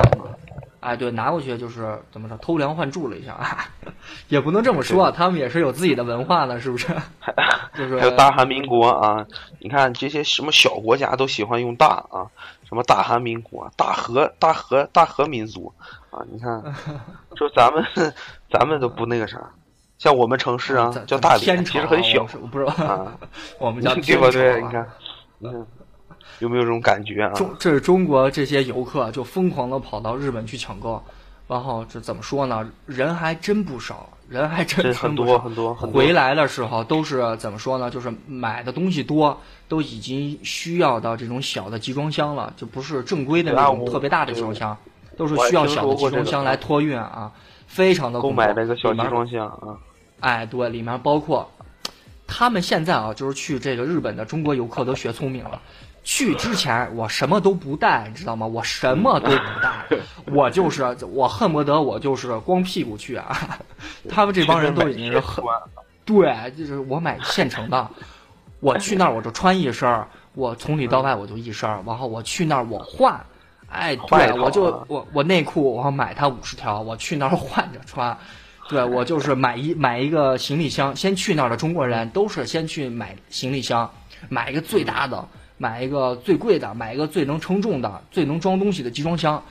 [0.80, 3.66] 哎，对，拿过去就是怎么说偷梁换柱了一下，啊，
[4.30, 6.88] 也不能这么说，他们也是有自己的文化的，是不是？
[7.78, 9.26] 就是还有大韩民国啊，
[9.60, 12.28] 你看这些什么小国家都喜欢用大啊，
[12.68, 15.72] 什么大韩民国、大和、大和、大和民族
[16.12, 16.62] 啊，你看，
[17.36, 17.84] 就咱们
[18.52, 19.40] 咱们都不那个啥，
[19.98, 22.24] 像我们城市啊叫大连，其实很小？
[22.84, 23.14] 啊，
[23.60, 24.30] 我们叫对吧？
[24.32, 24.88] 对，啊你看，
[25.40, 25.66] 你看
[26.40, 27.32] 有没有这种感觉啊？
[27.34, 31.02] 中这是中国这些游客就疯狂的跑到日本去抢购，
[31.48, 32.70] 然后这怎么说呢？
[32.86, 37.90] 人还真不少，人还真很多很多很多回来的时候都是怎么说呢？
[37.90, 44.76] 就是买的东西多，都已经需要到这种小的集装箱了，就不是正规的那种特别大的集装箱。
[45.18, 47.30] 都是需要小的集装箱来托运啊，
[47.68, 49.76] 非常的购买那个小集装箱啊。
[50.22, 51.52] 哎，对，里面包括
[52.26, 55.62] 他们现在啊，就是去这个日本的中国游客都学聪明了。
[56.04, 58.48] 去之前我什么都不带，你知道吗？
[58.48, 59.86] 我什么都不带，
[60.34, 63.60] 我就是我恨不得我就是光屁股去啊！
[64.10, 65.44] 他们这帮人都已经是很
[66.06, 67.90] 对，就是我买现成的，
[68.60, 73.26] 我去那儿我就穿一身我从里到外我就一身然后我去那儿我换，
[73.70, 78.18] 哎，对我就我我内裤我买它五十条，我去那儿换着穿，
[78.70, 83.92] 对我就是买一买一个行李箱，先去那儿的中国人都是先去买行李箱，
[84.30, 85.28] 买一个最大的。
[85.60, 89.44] 买一个最贵的，买一个最能称重的、最能装东西的集装箱。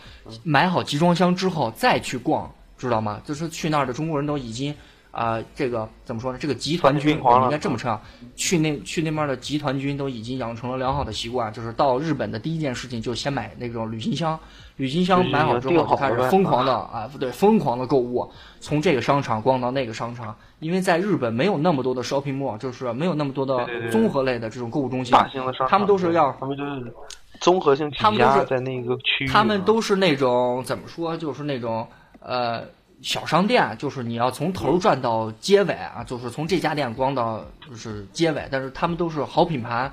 [0.42, 3.20] 买好集装箱之后再去逛，知道吗？
[3.24, 4.74] 就是去那儿的中国人都已经
[5.18, 6.38] 啊，这个怎么说呢？
[6.40, 8.00] 这个集团军我们应该这么称啊。
[8.36, 14.38] 去那去那边的集团军都已经养成了良好的习惯，就是到日本的第一件事情就先买那种旅行箱。
[14.76, 20.32] 旅行箱买好之后就开始疯狂的啊，不对，疯狂的购物，从这个商场逛到那个商场。
[20.60, 25.12] 因为在日本没有那么多的 shopping mall，就是没有那么多的综合类的这种购物中心。
[25.12, 26.94] 大型的商场，他们都是要，他们就是
[27.40, 29.26] 综合性他们都是在那个区域。
[29.26, 31.84] 他们都是那种怎么说，就是那种
[32.20, 32.62] 呃
[33.02, 38.48] 小商店，就是你要从头转到结尾啊，就是从这家店逛到就是结尾。
[38.50, 39.90] 但是他们都是好品牌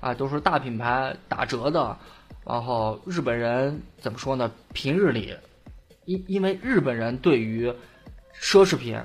[0.00, 1.96] 啊，都是大品牌打折的。
[2.44, 4.50] 然后日本人怎么说呢？
[4.72, 5.34] 平日里，
[6.04, 7.72] 因因为日本人对于
[8.40, 8.98] 奢侈品。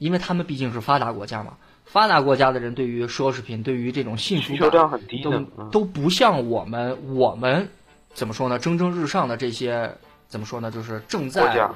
[0.00, 5.38] 因为他们毕竟是发达国家嘛，发达国家的人对于奢侈品、对于这种幸福感都
[5.70, 7.66] 都不像我们，我们
[8.12, 8.58] 怎么说呢？
[8.58, 9.90] 蒸蒸日上的这些
[10.26, 10.68] 怎么说呢？
[10.68, 11.70] 就是正在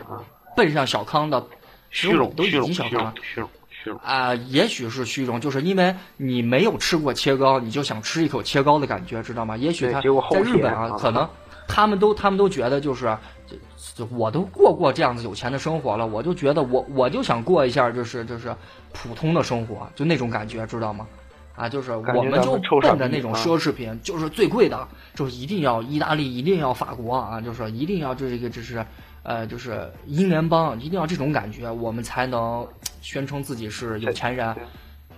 [0.59, 1.47] 奔向小康的
[1.91, 3.15] 虚荣，都已经小康了。
[3.23, 9.57] 虚荣，虚荣啊，也许是虚荣，就是因为你没有吃过切糕，你就想吃一口切糕的感觉，知道吗？
[9.57, 11.27] 也许他在日本啊，可能
[11.69, 13.17] 他们都他们都觉得就是。
[13.95, 18.55] 就我都过过这样子有钱的生活了，我就觉得我我就想过一下，就是就是
[18.93, 21.07] 普通的生活，就那种感觉，知道吗？
[21.57, 28.85] 啊，就是我们就奔着那种奢侈品，就是最贵的，就是一定要意大利，一定要法国啊，就是一定要这个，就是
[29.23, 32.67] 呃，就是英联邦，一定要这种感觉，我们才能
[33.01, 34.55] 宣称自己是有钱人。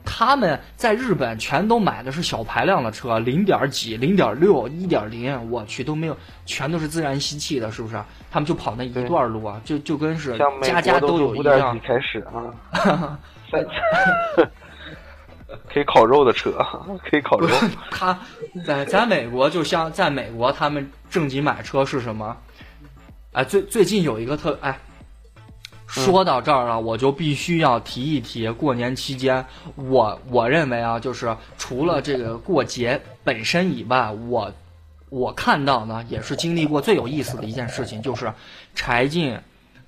[0.03, 8.03] 他们在日本全都买的是小排量的车，零点几、零点六、一点零，我去都没有，全都是自然吸气的，是不是？
[8.31, 11.79] 他们就跑那一段路啊，就就跟是家家都有一辆。
[11.81, 12.27] 开始
[12.73, 13.19] 啊，
[15.73, 16.53] 可以烤肉的车，
[17.09, 17.49] 可以烤肉。
[17.91, 18.19] 他
[18.65, 22.35] 在在美国，就像在美国，他们正经买车是什么？
[23.33, 24.79] 哎，最最近有一个特哎。
[25.87, 34.53] 说到这儿了，我就必须要提一提过年期间，我我认为啊，就是除了这个过节本身以外，我
[35.09, 38.33] 我看到呢，也是经历过最有意思的一件事情，就是
[38.73, 39.37] 柴静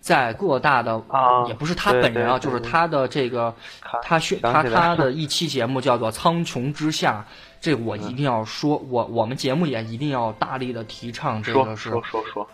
[0.01, 3.55] 在各大的啊，也不是他本人啊，就是他的这个
[4.03, 7.25] 他宣他他的一期节目叫做《苍穹之下》，
[7.61, 12.49] 这我一定要说，我我们节目也一定要大力的提倡这个是说说说。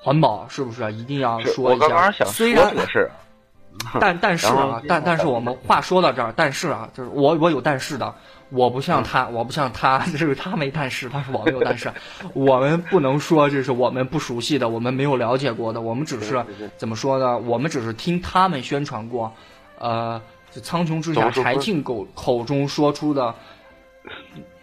[0.00, 2.10] 环保是不是一定要说一下？
[2.26, 3.10] 虽然是，
[4.00, 8.14] 但但是啊，但但是我们话说到这儿，但是啊，就是我我有但是的，
[8.50, 11.92] 我不像他，我不像他， 就是他没但是，但是我没有但是，
[12.32, 16.44] 我们不能说这是我们不熟悉的，我们没有了解过的，我们只是
[16.76, 17.36] 怎么说呢？
[17.38, 19.32] 我们只是听他们宣传过，
[19.78, 20.20] 呃，
[20.62, 23.34] 苍穹之下柴静口口中说出的。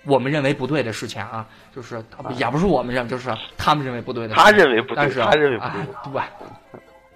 [0.06, 2.04] 我们认为不对的事情啊，就是
[2.38, 4.36] 也不是我们认，就是他们认为不对的。
[4.36, 6.22] 他认为不对，但是他认为不对。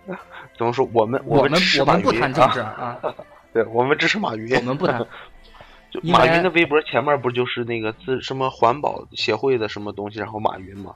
[0.08, 0.16] 对，
[0.58, 0.88] 怎么说？
[0.94, 2.98] 我们我们我们不谈政治啊。
[3.54, 4.56] 对，我们支持马云。
[4.58, 5.06] 我们不谈。
[5.92, 10.94] 就马云的微博前面不就是那个自什么环保协会的什么东西，然后马云嘛，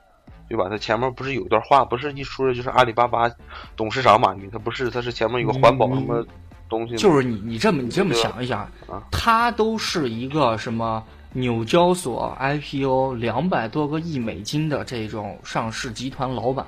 [0.48, 0.68] 对吧？
[0.70, 3.28] 他前面不是有一段话，不是一说的就是阿里巴巴
[3.76, 6.24] 董事长马云，他不是，他是前面有个环保什么
[6.70, 6.96] 东西。
[6.96, 8.70] 就是你你这么你这么想一想，
[9.12, 11.04] 他都是一个什么？
[11.36, 16.64] 纽交所 IPO 两百多个亿美金的这种上市集团老板，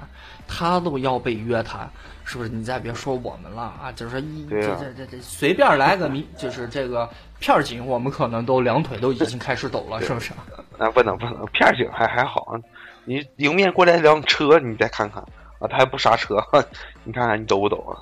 [0.47, 1.87] 他都要被约谈，
[2.23, 2.49] 是不是？
[2.49, 7.07] 你再别说我们了啊，就是一这这这这随便来个名，就是这个
[7.39, 10.33] 片警，我们可能都两腿都已经开始抖了，是不是？
[10.79, 12.59] 啊，不能不能，片警还还好，
[13.03, 15.21] 你迎面过来辆车，你再看看
[15.59, 16.43] 啊，他还不刹车，
[17.05, 17.93] 你看看你抖不抖啊？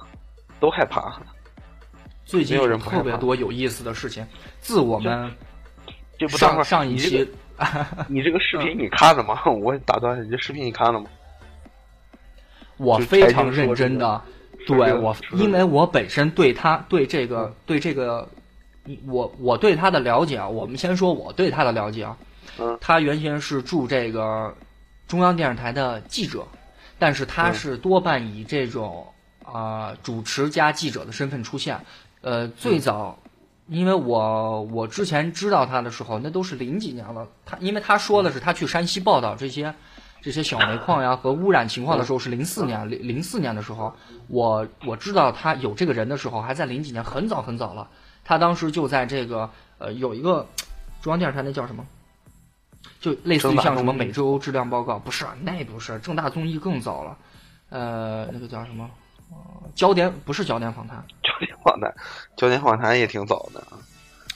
[0.61, 1.19] 都害怕。
[2.23, 4.25] 最近有特别多有意思的事情，
[4.61, 5.29] 自我们。
[6.27, 7.29] 这不上上一期
[8.07, 9.39] 你这个视频你看了吗？
[9.45, 11.07] 我打断你，这视频你看了吗？
[12.77, 14.21] 我非常认真的，
[14.65, 18.27] 对我，因为我本身对他对这个对这个，
[19.05, 22.17] 我我对他的了解啊，我们先说我对他的了解啊。
[22.81, 24.53] 他原先是驻这个
[25.07, 26.45] 中央电视台的记者，
[26.97, 29.07] 但是他是多半以这种
[29.45, 31.79] 啊、主持加记者的身份出现。
[32.21, 33.19] 呃，最早，
[33.73, 37.27] 因为我我之前知道他的时候，那都是零几年了。
[37.43, 39.73] 他因为他说的是他去山西报道这些
[40.21, 43.91] 这些小煤矿呀和污染情况的时候是零四年零零四年的时候，
[44.27, 47.89] 我我知道他有这个人的时候还在零几年，很早很早了。
[48.23, 50.47] 他当时就在这个呃有一个
[51.01, 51.83] 中央电视台那叫什么？
[52.99, 57.17] 就类似于像什么每周质量报告，不是那不是正大综艺更早了，
[57.69, 58.89] 呃，那个叫什么？
[59.61, 61.93] 呃焦点不是焦点访谈，焦点访谈，
[62.37, 63.77] 焦点访谈也挺早的啊。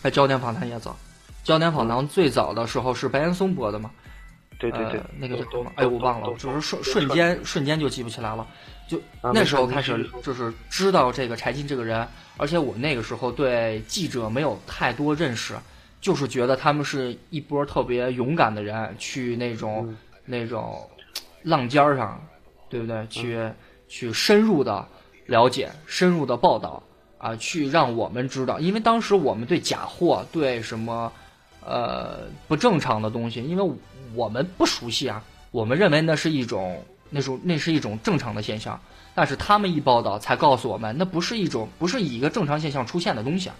[0.01, 0.95] 哎，焦点访谈也早，
[1.43, 3.91] 焦点访谈最早的时候是白岩松播的嘛？
[4.60, 5.71] 对对对呃，那个叫都什么？
[5.75, 8.45] 哎，我忘了，就是瞬瞬间瞬间就记不起来了。
[8.88, 12.07] 就啊那时候开始就是知道这个柴进这个人，
[12.38, 15.53] 而且我那个时候对记者没有太多认识，
[16.01, 19.97] 就是觉得他们是一波特别勇敢的人，去那种、嗯
[20.29, 20.89] 那种
[21.43, 22.21] 浪尖儿上，
[22.67, 23.07] 对不对？
[23.07, 23.49] 去、
[23.88, 24.88] 去深入的
[25.26, 26.84] 了解、深入的报道
[27.17, 31.12] 啊，去让我们知道，因为当时我们对假货、对什么
[31.65, 33.76] 呃不正常的东西，因为
[34.15, 38.80] 我们不熟悉啊，我们认为那是一种那种那是一种正常的现象，
[39.15, 43.56] 但是他们一报道才告诉我们，那不是一种不是以一个正常现象出现的东西啊。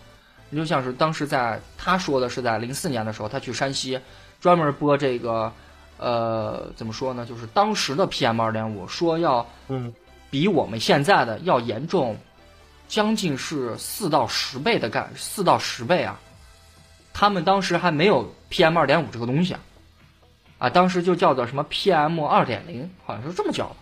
[0.50, 4.00] 你就像是当时在他说的是在零四年的时候，他去山西
[4.40, 5.52] 专门播这个
[5.98, 9.94] 呃怎么说呢，就是当时的 PM 二点五说要嗯，
[10.30, 12.18] 比我们现在的要严重，
[12.88, 16.20] 将近是四到十倍的干，四到十倍啊！
[17.13, 19.60] 他们当时还没有 PM 二点五这个东西啊，
[20.60, 23.76] 啊，当时就叫做什么 PM 二点零，好像是这么叫的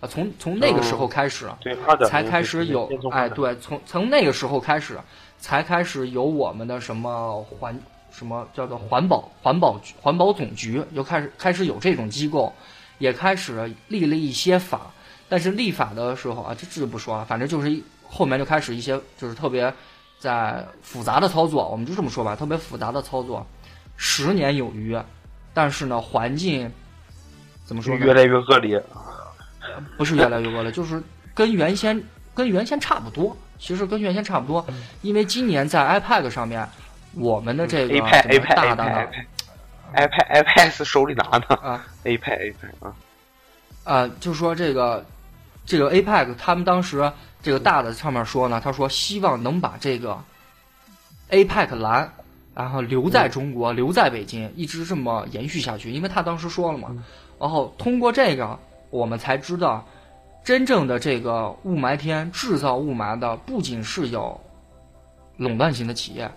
[0.00, 0.08] 啊。
[0.10, 1.76] 从从那个时候开始，对，
[2.08, 4.98] 才开始有哎，对，从从那个时候开始，
[5.38, 7.78] 才开始有我们的什么环
[8.10, 12.52] 什么叫做环保环保局环保总局，又开始开始有这种机构，
[12.98, 14.90] 也开始立了一些法。
[15.28, 19.72] 但是立法的时候啊，这这就不说了，反正就是一后面就开始一些就是特别
[20.18, 23.46] 在复杂的操作，我们就这么说吧，特别复杂的操作，
[23.96, 24.98] 十年有余，
[25.52, 26.70] 但是呢，环境
[27.64, 28.04] 怎么说呢？
[28.04, 28.82] 越来越恶劣。
[29.96, 31.00] 不是越来越恶劣，就是
[31.34, 32.02] 跟原先
[32.34, 33.36] 跟原先差不多。
[33.58, 34.66] 其实跟原先差不多，
[35.02, 36.66] 因为今年在 iPad 上面，
[37.14, 39.10] 我们的这个 iPad iPad 大大的
[39.94, 42.94] iPad iPad 手里拿的啊，iPad iPad 啊，
[43.84, 45.04] 啊，就说这个
[45.68, 50.18] 这个 APEC 他们当时这个大的上面说呢，他说希望能把这个
[51.28, 52.10] APEC 蓝，
[52.54, 55.90] 然后留在中国，留在北京，一直这么延续下去。
[55.92, 56.88] 因为他当时说了嘛，
[57.38, 59.86] 然后通过这个，我们才知道，
[60.42, 64.40] 真正的这个雾霾天制造雾霾的，不仅是有
[65.36, 66.30] 垄断型的企业，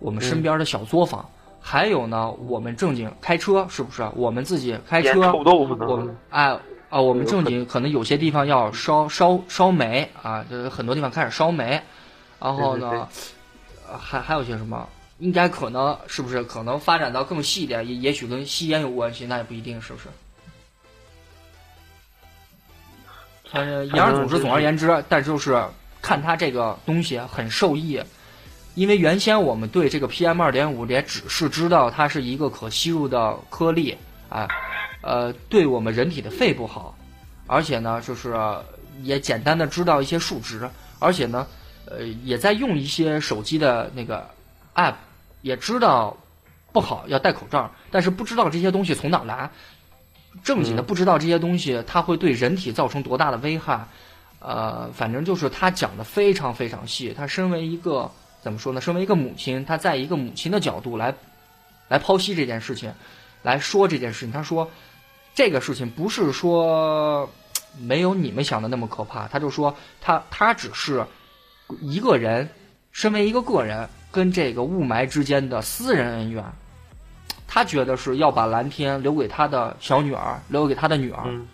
[0.00, 1.24] 我们身边的小作坊。
[1.60, 4.04] 还有呢，我们正经开车是不是？
[4.16, 5.86] 我们自己开车，臭豆腐呢。
[5.88, 6.58] 我们哎
[6.94, 11.82] 啊，我们正经可能有些地方要烧烧烧煤啊，就是很多地方开始烧煤，
[12.38, 13.06] 然后呢，对对
[13.90, 20.04] 呃还还有些什么，应该可能是不是可能发展到更细一点，也也许跟吸烟有关系，那也不一定是不是？
[23.50, 25.60] 反正言而总之，总而言之，但就是
[26.00, 28.00] 看它这个东西很受益，
[28.76, 34.46] 因为原先我们对这个 PM 二点五也只是知道它是一个可吸入的颗粒，啊，
[35.04, 36.96] 呃，对我们人体的肺不好，
[37.46, 38.34] 而且呢，就是
[39.02, 41.46] 也简单的知道一些数值，而且呢，
[41.84, 44.26] 呃，也在用一些手机的那个
[44.74, 44.94] app，
[45.42, 46.16] 也知道
[46.72, 49.50] 不好要戴口罩，但是不知道这些东西从哪来，
[50.42, 53.86] 正经的嗯不知道这些东西它会对人体造成多大的危害，
[54.38, 58.10] 呃，反正就是他讲的非常非常细，他身为一个
[58.42, 58.80] 怎么说呢？
[58.80, 61.14] 身为一个母亲，他在一个母亲的角度来
[61.88, 62.92] 来剖析这件事情，
[63.42, 64.32] 来说这件事情。
[64.32, 64.70] 他说
[65.34, 67.28] 这个事情不是说
[67.78, 71.06] 没有你们想的那么可怕，他就说他他只是
[71.80, 72.48] 一个人，
[72.92, 76.44] 身为一个个人跟这个雾霾之间的私人恩怨。
[77.46, 81.22] 他觉得是要把蓝天留给他的小女儿，留给他的女儿。
[81.26, 81.46] 嗯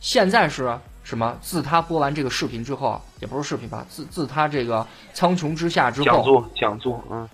[0.00, 1.36] 现在是什么？
[1.40, 7.28] 自他播完这个视频之后，也不是视频吧，自自他这个苍穹之下之后，讲座讲座，嗯，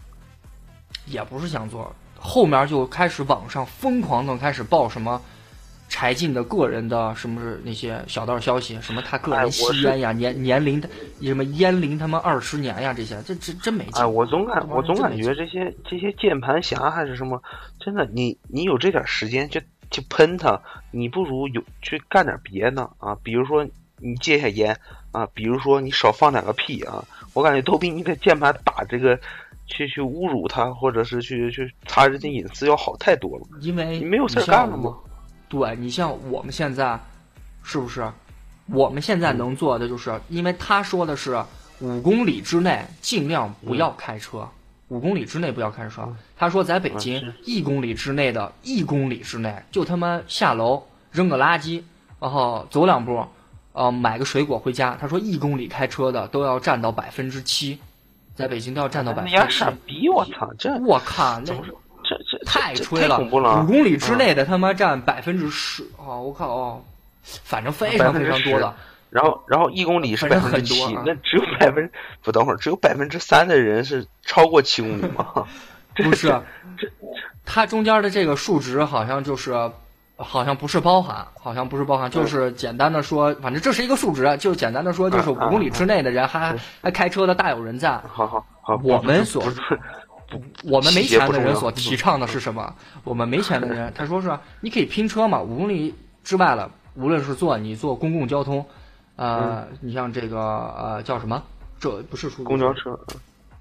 [1.04, 5.20] 也不是讲座，后面就开始网上疯狂的开始报什么
[5.94, 10.82] 柴进的个人的什么是那些小道消息，什么他个人吸是烟呀，年年龄
[11.22, 14.02] 什么烟龄他妈二十年呀，这些这这真没劲。
[14.02, 17.40] 哎，我总感我总感觉这些这些键盘侠还是什么，
[17.78, 19.60] 真的，你你有这点时间就
[19.92, 23.64] 去喷他，你不如有去干点别的啊，比如说
[23.98, 24.76] 你戒下烟
[25.12, 29.16] 啊，比如说你少放两个屁啊，我感觉都比你给键盘打这个
[29.68, 33.46] 去去侮辱他，或者是去去查人家隐私要好太多了。
[33.60, 35.10] 因为你没有事干了吗我？
[35.54, 36.98] 对你像我们现在，
[37.62, 38.10] 是不是
[38.66, 41.40] 我们现在能做的就是，因为他说的是
[41.78, 44.48] 五公里之内尽量不要开车，
[44.88, 46.12] 五公里之内不要开车。
[46.36, 50.82] 他说在北京一公里之内的一公里之内，就他妈下楼
[51.12, 51.82] 扔个垃圾，
[52.18, 53.24] 然后走两步，
[53.72, 54.96] 呃，买个水果回家。
[55.00, 57.78] 他说一公里开车的都要占到百分之七，
[58.34, 59.58] 在北京都要占到百分之七。
[59.58, 60.08] 傻逼！
[60.08, 61.54] 我操，这我靠，那
[62.46, 63.16] 太吹了！
[63.16, 63.62] 太恐怖了！
[63.62, 66.84] 五公里之内的他妈占百分之十啊，我靠哦，
[67.22, 68.74] 反正非常非常多的。
[69.10, 71.88] 然后，然后一公里是百分之七那只有百分
[72.22, 75.46] 不等会儿，只有百分之三的人是超过七公里吗？
[75.94, 76.26] 不是，
[76.76, 76.88] 这
[77.46, 79.54] 它中间的这个数值好像就是，
[80.16, 86.52] 好像不是包含，好像不是包含，就是简单的说，反正这是一个数值，就简单的说，就是五公里之内的人还
[86.82, 87.92] 还开车的大有人在。
[88.08, 89.44] 好好好，我们所
[90.38, 92.74] 不我们没钱的人所提倡的是什么？
[93.04, 98.64] 我们没钱的人，他说是你可以拼车嘛，五公里之外了，无论是坐你坐公共交通，
[99.16, 101.42] 呃，你像这个呃叫什么？
[101.80, 102.98] 这不是出租公交车，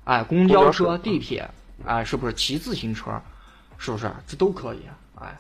[0.05, 1.49] 哎，公交车、地铁，
[1.85, 3.11] 哎，是不是骑自行车，
[3.77, 4.79] 是不是这都可以？
[5.15, 5.37] 哎，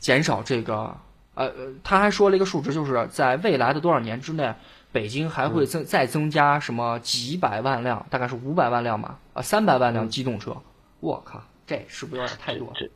[0.00, 0.96] 减少这个，
[1.34, 1.52] 呃，呃
[1.84, 4.52] 他还说了一个数值，就是在未来的多少年之内，
[4.90, 10.56] 北京还会增、再增加什么几百万辆，大概是五百万辆吧，啊，三百万辆机动车。
[11.04, 12.72] 我靠，这是不是有点太多？
[12.74, 12.90] 这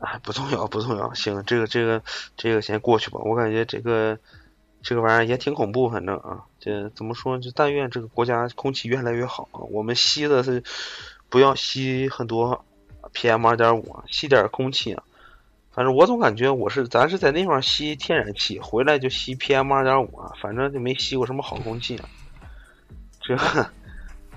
[0.00, 1.14] 哎，不重要，不重要。
[1.14, 2.02] 行，这个这个
[2.36, 3.20] 这个先过去吧。
[3.22, 4.18] 我感觉这个
[4.82, 7.38] 这个玩意儿也挺恐怖，反正啊，这怎么说？
[7.38, 9.62] 就但愿这个国家空气越来越好啊。
[9.70, 10.64] 我们吸的是
[11.28, 12.64] 不要吸很多
[13.12, 15.04] PM 二点五，吸点空气啊。
[15.70, 22.08] 反正我总感觉我是咱是在那方吸天然气，回来就吸 PM 二点五啊，反正就没吸过什么好空气啊。
[23.20, 23.36] 这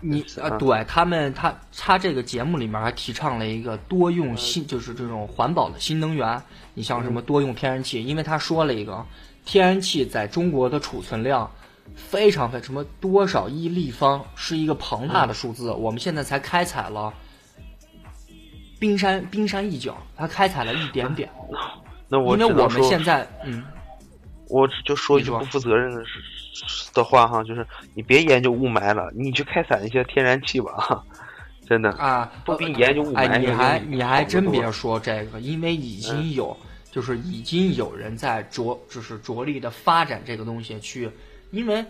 [0.01, 6.41] 你啊，嗯对他们，他他这个节目里面还提倡了一个多用新，就是这种环保的新能源。
[6.73, 9.05] 你像什么多用天然气，因为他说了一个
[9.45, 11.49] 天然气在中国的储存量
[11.95, 15.71] 非常非什么多少亿立方，是一个庞大的数字。
[15.71, 17.13] 我们现在才开采了
[18.79, 21.29] 冰山冰山一角，它开采了一点点，
[22.07, 23.63] 那我因为我们现在嗯。
[24.49, 31.03] 我就说一句不负责任的事的话哈，就是你别研究雾霾了，你去开采一些天然气吧，哈，
[31.67, 31.91] 真的。
[31.91, 36.57] 啊，不比你研究雾霾哎，你还你你还真别说这个，因为已嗯经有，
[36.91, 41.09] 就是已经有人在着，就是着力的发展这个东西去，
[41.51, 41.85] 因为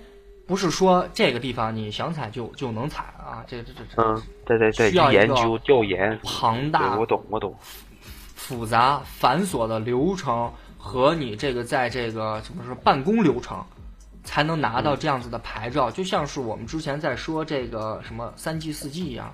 [0.45, 7.55] 不是说这个地方你想采就就能采啊，这这这这嗯，对对对，需要研究调研，庞大我懂我懂。
[8.36, 10.49] 复杂繁琐的流程
[10.88, 13.62] 和你这个在这个怎么说办公流程，
[14.24, 19.34] 才能拿嗯到这样子的牌照，就像是我们之前在说这个什么三 G 四 G 一样，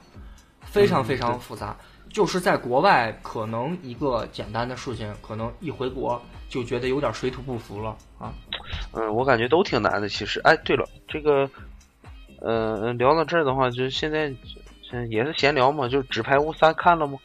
[0.61, 1.75] 非常嗯非常复杂。
[2.09, 8.33] 就是在国外，可能一个简单的事情，可能一回国就觉得有点水土不服了啊。
[8.93, 10.39] 嗯，我感觉都挺难的，其实。
[10.41, 11.49] 哎，对了，这个，
[12.39, 14.33] 呃，聊到这儿的话，就现在，
[14.91, 17.17] 嗯，也是闲聊嘛，就是《纸牌屋三》看了吗？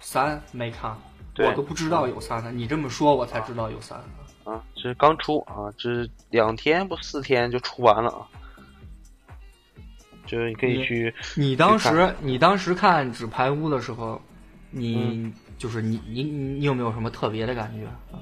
[0.00, 1.07] 三没看，对
[1.46, 2.50] 我都不知道有三呢。
[2.52, 3.98] 你这么说，我才知道有三。
[4.44, 8.28] 啊，这刚出啊，这两天不四天就出完了啊。
[10.26, 14.20] 就是你可以去，你当时你当时看《纸牌屋》的时候，
[14.70, 18.20] 你、嗯就是你你你你有没有什么特别的感觉啊？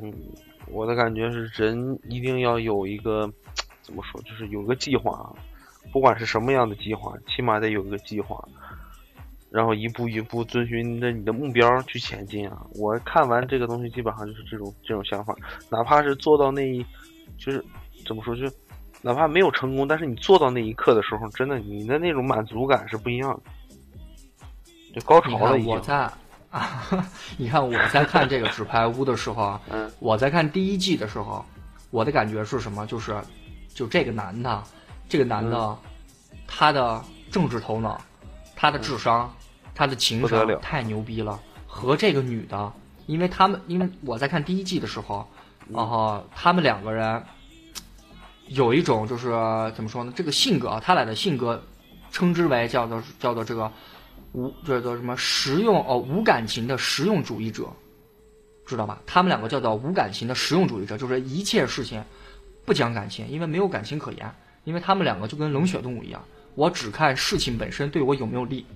[0.00, 0.12] 嗯，
[0.68, 3.30] 我的感觉是人一定要有一个
[3.82, 5.32] 怎么说，就是有个计划，啊，
[5.92, 8.42] 不管是什么样的计划，起码得有一个计划，
[9.52, 12.66] 然后一步一步遵循着你的目标去前进啊。
[12.74, 15.34] 我看完这个东西，基本上就是这种这种想法，
[15.68, 16.84] 哪怕是做到那一，
[17.38, 17.64] 就是
[18.06, 18.50] 怎么说，就
[19.02, 25.70] 哪怕没有成功，但是你做到那一刻的时候，真的你的那种满足感是不一样的，就高潮了已经。
[25.70, 26.10] 我在
[26.50, 26.84] 啊，
[27.38, 31.44] 你看我在看这个《纸牌屋》的时候啊，嗯我在看第一季的时候，
[31.90, 32.86] 我的感觉是什么？
[32.86, 33.16] 就是
[33.74, 34.62] 就这个男的，
[35.08, 35.76] 这个男的，嗯
[36.46, 37.98] 他的政治头脑，
[38.54, 39.34] 他的智商，
[39.74, 41.40] 他的情商太牛逼了。
[41.66, 42.72] 和这个女的，
[43.06, 45.26] 因为他们，因为我在看第一季的时候，
[45.68, 47.22] 嗯然后他们两个人
[48.48, 49.30] 有一种就是
[49.74, 50.12] 怎么说呢？
[50.14, 51.62] 这个性格啊，他俩的性格
[52.10, 53.72] 称之为叫做叫做这个
[54.32, 57.66] 无这叫什么实用哦无感情的实用主义者，
[58.66, 59.00] 知道吧？
[59.06, 62.04] 他们两个叫做无感情的实用主义者，就是一切事情
[62.66, 64.30] 不讲感情，因为没有感情可言，
[64.64, 66.22] 因为他们两个就跟冷血动物一样，
[66.54, 68.66] 我只看事情本身对我有没有利，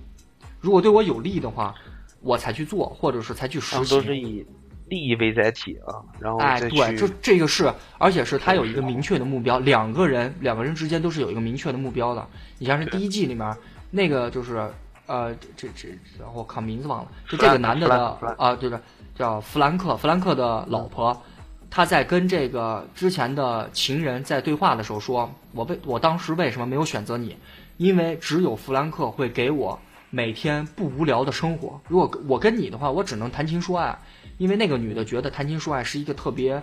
[0.59, 1.73] 如果对我有利的话，
[2.21, 3.97] 我才去做，或者是才去实行。
[3.97, 4.45] 都是以
[4.87, 12.25] 利益为载体啊，然后哎，对，这这个是，而且是他有一个明确的目标，两个人两个人之间都是有一个明确的目标的。
[12.57, 13.55] 你像是第一季里面
[13.91, 14.69] 那个就是
[15.05, 18.81] 呃，这这这，我靠名字忘了，就这个男的的啊，对的，
[19.13, 21.21] 叫弗兰克，弗兰克的老婆，
[21.69, 27.37] 他在跟这个之前的情人在对话的时候说：“我为我当时为什么没有选择你？
[27.77, 29.79] 因为只有弗兰克会给我
[30.09, 31.79] 每天不无聊的生活。
[31.87, 33.97] 如果我跟你的话，我只能谈情说爱。
[34.37, 36.61] 因为那个女的觉得谈情说爱是一个特别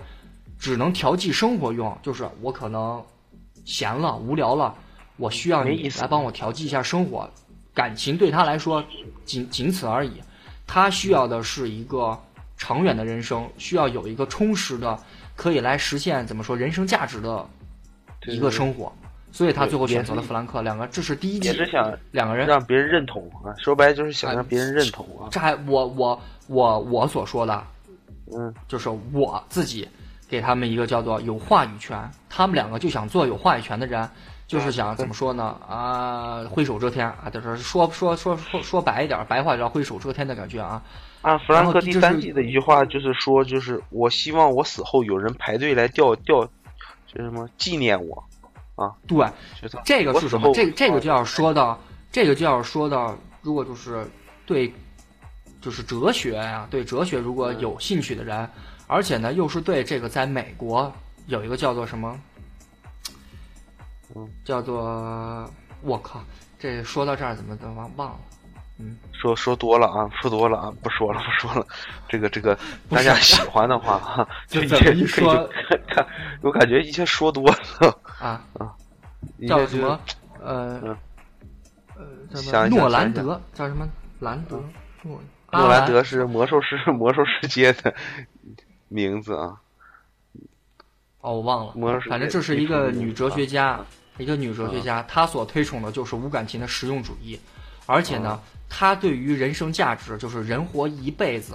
[0.59, 3.05] 只能调剂生活用，就是我可能
[3.65, 4.75] 闲了无聊了，
[5.17, 7.29] 我需要你来帮我调剂一下生活。
[7.75, 8.85] 感情对她来说
[9.25, 10.23] 仅仅此而已。
[10.67, 12.19] 她需要的是一个。”
[12.57, 14.97] 长远的人生需要有一个充实的，
[15.35, 17.47] 可以来实现怎么说人生价值的
[18.29, 18.91] 一个生活，
[19.35, 20.63] 所以他最后选择了弗兰克。
[20.63, 23.51] 两个，这是第一季，也是想两个人让别人认同啊。
[23.59, 25.27] 说白了就是想让别人认同啊。
[25.33, 27.65] 这还我我我我所说的，
[28.33, 29.89] 嗯，就是我自己
[30.29, 34.09] 给他们一个叫做有话语权，他们两个就想做有话语权的人，
[34.47, 40.81] 就是想怎么说呢啊，挥手遮天啊，就是说说说说说白一点，白话叫挥手遮天的感觉啊。
[41.23, 46.45] 啊，弗兰克第三季的一句话就是说，就是我希望我死后有人排队来吊吊，
[47.07, 48.23] 就什么纪念我，
[48.77, 49.25] 啊，对，
[49.85, 50.53] 这个是什么？
[50.53, 51.79] 这这个就要说到，
[52.11, 54.05] 这个就要说到，如果就是
[54.45, 54.73] 对，
[55.61, 58.49] 就是哲学呀，对哲学如果有兴趣的人，
[58.87, 60.93] 而且呢又是对这个在美国
[61.27, 62.19] 有一个叫做什么，
[64.15, 65.49] 嗯，叫做
[65.83, 66.21] 我靠，
[66.59, 68.17] 这说到这儿怎么怎么忘了。
[68.81, 71.65] 嗯，说说多了啊，说多了啊，不说了，不说了。
[72.09, 72.59] 这个这个，
[72.91, 75.49] 大家喜欢的话哈， 就怎么一说，
[75.87, 76.05] 看
[76.41, 77.45] 我感觉一切说多
[77.79, 78.75] 了啊啊，
[79.47, 80.01] 叫什么？
[80.43, 80.97] 呃
[81.97, 83.87] 呃，叫诺兰德，叫什么？
[84.21, 84.63] 兰德
[85.03, 85.21] 诺
[85.53, 87.95] 诺兰德是魔兽世魔兽世界的
[88.89, 89.61] 名字啊。
[91.21, 91.73] 哦，我忘了。
[91.75, 93.79] 魔兽反正这是一个女哲学家，
[94.19, 97.39] 一个女哲学家，她所推崇的就是无感情的实用主义，
[97.87, 98.41] 而且呢。
[98.77, 101.55] 她对于人生价值，就是人活一辈子，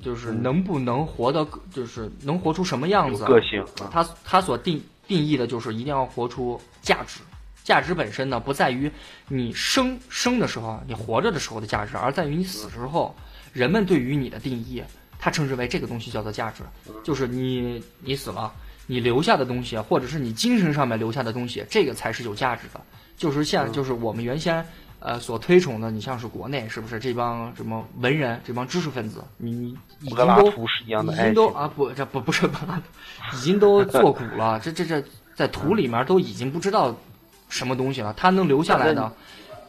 [0.00, 3.24] 就是能不能活的，就是能活出什么样子？
[3.24, 3.64] 个性。
[3.90, 4.80] 他他所定
[5.10, 7.18] 定义的就是一定要活出价值。
[7.64, 8.88] 价值本身呢，不在于
[9.26, 13.12] 你生生的时候，你活着的时候的价值，而在于你死之后，
[13.52, 14.80] 人们对于你的定义，
[15.18, 16.62] 它称之为这个东西叫做价值，
[17.02, 18.52] 就是你你死了，
[18.86, 22.80] 你留下的东西，或者是你精神上面留下的东西，这个才是有价值的。
[23.16, 24.64] 就是像就是我们原先。
[25.00, 30.52] 呃，所推崇的，你像是国内是不是这帮什么文人，这帮知识分子，你已经都
[31.10, 35.02] 已经都啊不，这不不是柏拉图，已经都 作古了，这这这
[35.34, 36.94] 在土里面都已经不知道
[37.48, 39.10] 什么东西了，他能留下来的，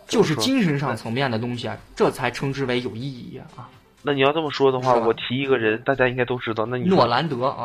[0.05, 3.69] 就是精神上层面的东西，这才称之为有意义啊。
[4.03, 7.63] 那你要这么说的话，我提一个人，大家应该都知道，那你诺兰德啊，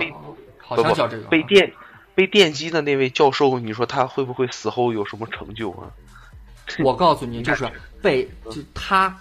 [0.59, 1.73] 好像叫这个被电
[2.15, 5.91] 被电击的那位教授，你说他会不会死后有什么成就啊？
[6.85, 7.71] 我告诉你，就是
[8.03, 9.15] 被就他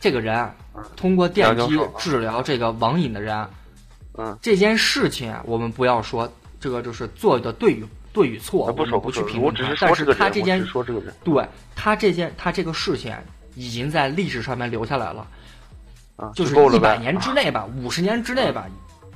[0.00, 0.50] 这个人
[0.96, 3.48] 通过电击治疗这个网瘾的人，
[4.18, 6.30] 嗯，这件事情我们不要说
[6.60, 10.64] 这个就是做的对与对与错，我们不去评论他，但是他这件
[11.24, 13.14] 对他这件他这个事情
[13.54, 15.26] 已经在历史上面留下来了，
[16.16, 18.66] 啊，就是一百年之内吧，五十年之内吧。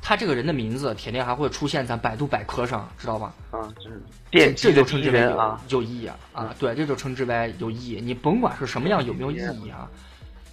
[0.01, 3.35] 他这个人的名字铁定还会出现在百度百科上，知道吧？
[3.51, 6.55] 啊，就是这这就称之为啊有意义啊啊！
[6.59, 8.01] 对，这就称之为有意义。
[8.03, 9.89] 你甭管是什么样，有没有意义啊？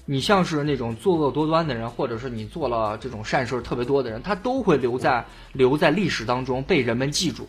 [0.06, 7.48] 你像是那种作恶多端的人，或者是你做了这种善事特别多的人，他都会留在留在历史当中被人们记住。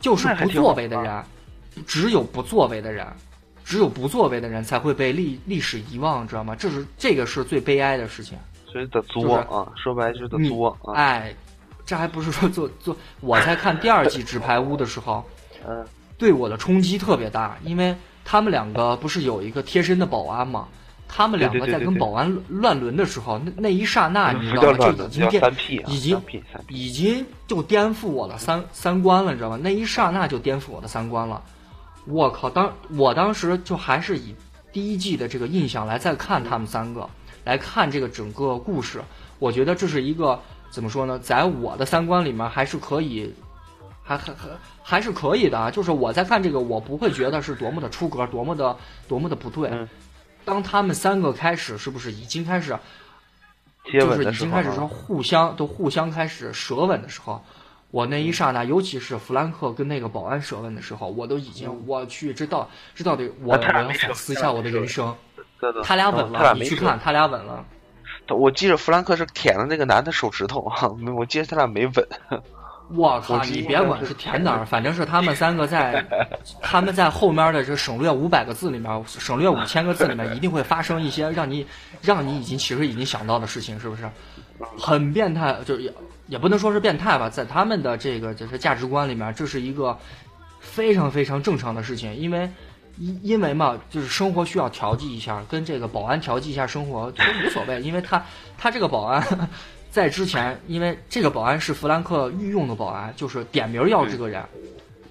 [0.00, 1.24] 就是不作为的人，
[1.86, 3.06] 只有不作为的人，
[3.64, 6.54] 只有不作为的人才会被历历史遗忘，知道吗？
[6.54, 8.38] 这是这个是最悲哀的事情。
[8.70, 10.94] 所以得作啊，说白了就是得作啊。
[10.94, 11.34] 哎，
[11.86, 12.96] 这还不是说做做？
[13.20, 15.24] 我在看第二季《纸牌屋》的时候，
[15.66, 15.84] 嗯，
[16.16, 17.94] 对我的冲击特别大，因为
[18.24, 20.68] 他们两个不是有一个贴身的保安吗？
[21.10, 24.76] 他们两个在跟保安乱伦的时候，那那一刹那，你知道吗？
[24.76, 25.42] 就已经颠，
[25.86, 26.22] 已经
[26.68, 29.58] 已经就颠覆我的三三观了，你知道吗？
[29.62, 31.42] 那一刹那就颠覆我的三观了。
[32.04, 32.50] 我靠！
[32.50, 34.34] 当我当时就还是以
[34.70, 37.08] 第一季的这个印象来再看他们三个。
[37.48, 39.02] 来看这个整个故事，
[39.38, 40.38] 我觉得这是一个
[40.68, 41.18] 怎么说呢？
[41.18, 43.34] 在我的三观里面还是可以，
[44.02, 44.48] 还还还
[44.82, 45.70] 还是可以的啊。
[45.70, 48.76] 就是我在看这个，我不会觉得是多么的出格，多么的
[49.08, 49.72] 多么的不对。
[50.44, 52.78] 当他们三个开始，是不是已经开始，
[53.90, 57.42] 就是已经开始说互相都互相开始舌吻的时候，
[57.90, 65.16] 我那一刹那，尤其是弗兰克跟那个保安舌吻的时候，我都已经我去这到这到底，我我要反思一下我的人生。
[65.82, 67.64] 他俩吻了，你去看，他俩吻了。
[68.28, 72.08] 我记着弗兰克是舔了那个男的手指头啊，我记得他俩没吻。
[72.94, 76.02] 我靠，你别管是舔哪儿，反正是他们三个在，
[76.62, 81.66] 他们在后面的这省略五百个字里面，省略五千个字里面，一定会发生一些让你
[82.00, 84.08] 让你已经其实已经想到的事情，是不是？
[84.78, 85.92] 很变态，就是
[86.26, 89.96] 也不能说是变态吧，在他们的这个就是价值观里面，这是一个
[90.58, 92.50] 非常非常正常的事情，因为
[92.98, 98.24] 因因为嘛，就是生活需要调剂一下，跟这个保安调剂一下生活都无所谓，因为他
[98.56, 99.48] 他这个保安
[99.90, 104.42] 在之前，因为这个保安是弗兰克御用的保安，就是点名要这个人，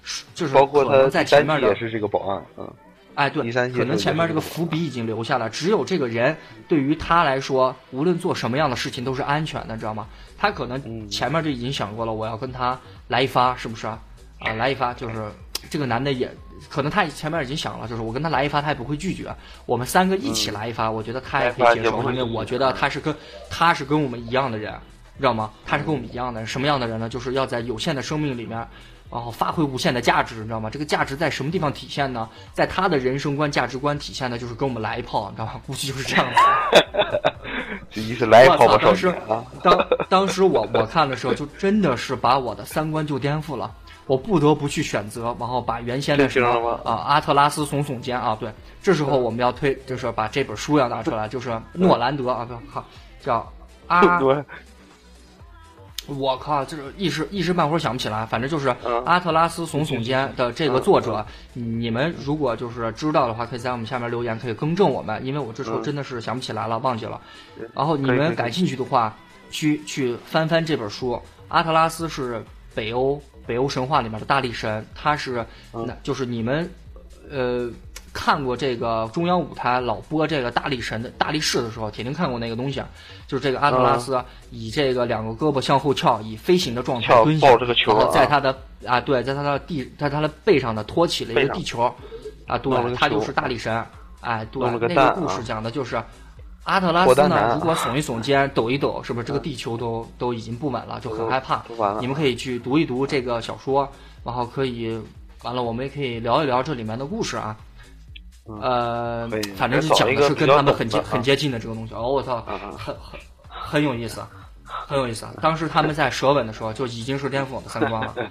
[0.02, 2.74] 是就是包括可能他在前面也是这个保安，嗯，
[3.14, 6.36] 哎，对可能前面这个伏笔已经留下了，只有这个人
[6.68, 10.06] 对于他来说，无论做什么样的事情都是安全的，知道吗？
[10.36, 12.78] 他可能嗯前面就已经想过了，我要跟他
[13.08, 13.98] 来一发，是不是啊？
[14.40, 15.16] 啊，来一发就是
[15.68, 16.30] 这个男的也
[16.68, 19.34] 可能他前面已经想了，就是我跟他来一发，他也不会拒绝。
[19.66, 23.14] 我们三个一起来一发，我觉得他也可以接受，因为我觉得他是跟
[23.50, 24.72] 他是跟我们一样的人，
[25.18, 25.50] 知道吗？
[25.66, 27.08] 他是跟我们一样的人，什么样的人呢？
[27.08, 28.66] 就是要在有限的生命里面。
[29.10, 30.68] 然后发挥无限的价值，你知道吗？
[30.70, 32.28] 这个价值在什么地方体现呢？
[32.52, 35.60] 在他的人生观、价值观体现的，就是跟我们来一炮，你知道吗？
[35.66, 36.40] 估计就是这样子。
[37.90, 38.66] 这意思来一我操！
[38.66, 43.72] 泡吧，少当时啊，当当时我我看的时候，就真的是把我的三观就颠覆了。
[44.06, 48.50] 我不得不去选择，然后把原先的什么啊阿特拉斯耸耸肩啊，对，
[48.82, 52.82] 这时候我们要推，就是把这本书要拿出来，就是诺兰德啊，不靠，
[53.22, 53.52] 叫
[53.86, 54.42] 阿对，
[56.08, 67.20] 我靠，就是一时一时半会儿想不起来，反正就是嗯阿特拉斯耸耸肩的这个作者，你们如果就是知道的话，可以在我们下面留言，可以更正我们，因为我这时候嗯真的是想不起来了，忘记了。
[67.74, 69.14] 然后你们感兴趣的话，
[69.50, 71.20] 去去翻翻这本书。
[71.48, 72.42] 阿特拉斯是
[72.74, 76.70] 北欧北欧神话里面的大力神，他是嗯那就是你们
[77.30, 77.70] 呃。
[78.18, 82.88] 看过这个中央舞台老播这个大力神的大力士的时候，铁定看过那个东西，啊，
[83.28, 91.82] 就是这个阿特拉斯以这个两个胳膊向后翘，以飞行的状态蹲下，抱这个球然后啊在他的啊对，在他的地在他的背上呢托起了一个地球，
[92.48, 93.84] 啊弄了对，他就是大力神，
[94.20, 96.02] 哎对，弄了个那个故事讲的就是。
[96.64, 101.64] 阿特拉斯呢，如果耸一耸肩、抖一抖，是不是这个地球都都已经不稳了，就很害怕。
[101.98, 103.90] 你们可以去读一读这个小说，
[104.22, 105.00] 然后可以
[105.44, 107.56] 完了，我们也可以聊一聊这里面的故事啊。
[108.60, 111.94] 呃，反正是找讲的是跟他们很接很接近的这个东西。
[111.94, 112.96] 哦，我操，很很
[113.48, 114.22] 很有意思，
[114.64, 115.26] 很有意思。
[115.40, 118.14] 当时他们在舌吻的时候就已经是颠覆我的三观了。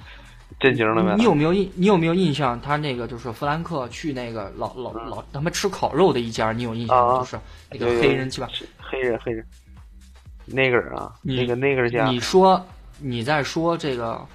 [0.61, 1.13] 震惊了没？
[1.17, 1.69] 你有没有印？
[1.75, 2.59] 你有没有印象？
[2.61, 7.15] 他那个就是弗兰克去那个老老老他们吃烤肉的一家，你有印象吗？
[7.15, 7.39] 啊就是
[7.69, 8.47] 那个黑人鸡巴。
[8.47, 9.45] 是黑人黑人，
[10.45, 12.65] 那个人啊，那个那个家，你说
[12.97, 14.25] 你在说这个，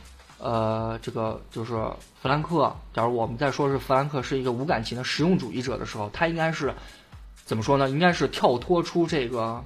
[0.42, 1.72] 呃，这个就是
[2.20, 2.74] 弗兰克。
[2.92, 6.74] 假如我们在说是弗兰克是一个无感情的实用主义者的时候，他应该是
[7.44, 7.88] 怎么说呢？
[7.88, 9.64] 应该是跳脱出这个，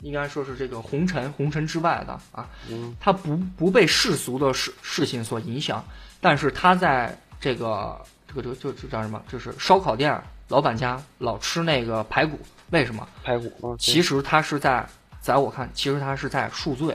[0.00, 2.46] 应该说是这个红尘红尘之外的啊。
[2.70, 5.82] 嗯他不不被世俗的事事情所影响，
[6.20, 9.22] 但是他在这个这个这个就就叫什么？
[9.26, 12.38] 就是烧烤店老板家老吃那个排骨，
[12.70, 13.08] 为什么？
[13.24, 14.86] 排骨啊，其实他是在，
[15.20, 16.94] 在我看，其实他是在赎罪。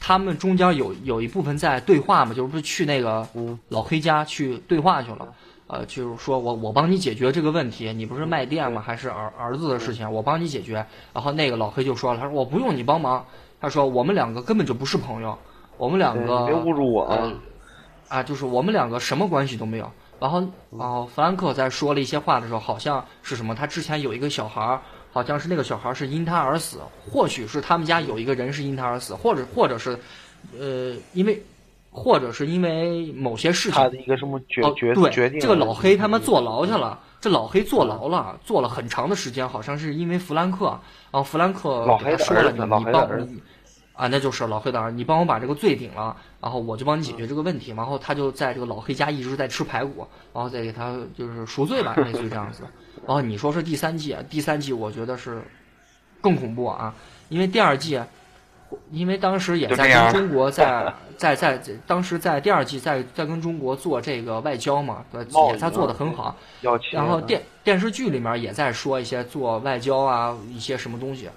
[0.00, 5.34] 他们中间有有一部分在对话嘛，就是不是去那个嗯老黑家去对话去了，
[5.66, 8.80] 呃，就是说我我帮你解决这个问题，你不是卖店吗？
[8.80, 10.86] 还是儿儿子的事情，我帮你解决。
[11.12, 13.24] 然后那个老黑就说了，他说我不用你帮忙，
[13.60, 15.36] 他说我们两个根本就不是朋友，
[15.76, 17.18] 我们两对个别侮辱我啊
[18.08, 18.18] 呃！
[18.18, 19.90] 啊，就是我们两个什么关系都没有。
[20.20, 20.40] 然后，
[20.76, 23.54] 然后弗兰克在说了一些话的时候，好像是什么？
[23.54, 24.80] 他之前有一个小孩儿，
[25.12, 26.78] 好像是那个小孩是因他而死，
[27.10, 29.98] 或许是他们家有一个人是因他而死，或者或者是，
[30.58, 31.42] 呃，因为，
[31.90, 35.40] 或者是因为某些事情他的一个什么决哦，决对，决定？
[35.40, 37.00] 这个老黑他妈坐牢去了。
[37.20, 40.66] 这老黑坐牢了，坐了很长的时间，好像是因为弗兰克，
[41.10, 43.42] 然后弗兰克老黑的给他说了，儿子老你你黑的儿子帮你
[43.98, 47.72] 啊，那就是老黑的儿，你帮我把这个罪顶了，然后我就帮你解决这个问题。
[47.72, 52.62] 然后他就在这个老黑家一直在吃排骨，然后再给他就是赎罪吧，类似于这样子。
[53.04, 55.42] 然后你说是第三季，第三季我觉得是
[56.20, 56.94] 更恐怖啊，
[57.28, 58.00] 因为第二季，
[58.92, 66.36] 因为当时也在跟中国在在在当时在第二季在在跟中国做这个外交嘛，也在做的很好。
[66.92, 71.28] 然后电电视剧里面也在说一些做外交啊，一些什么东西，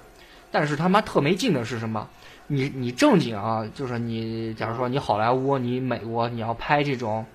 [0.51, 2.07] 但是他妈特没劲的是什么？
[2.53, 7.25] 你你正经啊，就是你假如说你好莱坞、你美国，你要拍这种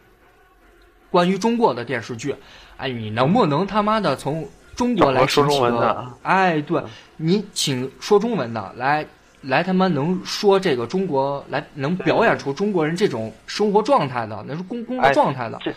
[1.10, 2.36] 关于中国的电视剧，
[2.76, 6.06] 哎，你能不能他妈的从中国来说中文的？
[6.22, 6.82] 哎，对
[7.16, 9.06] 你请说中文的来
[9.40, 15.72] 来他妈能说这个中国来能表演出中国人这种生活状态的，那是工工作哎状态的，这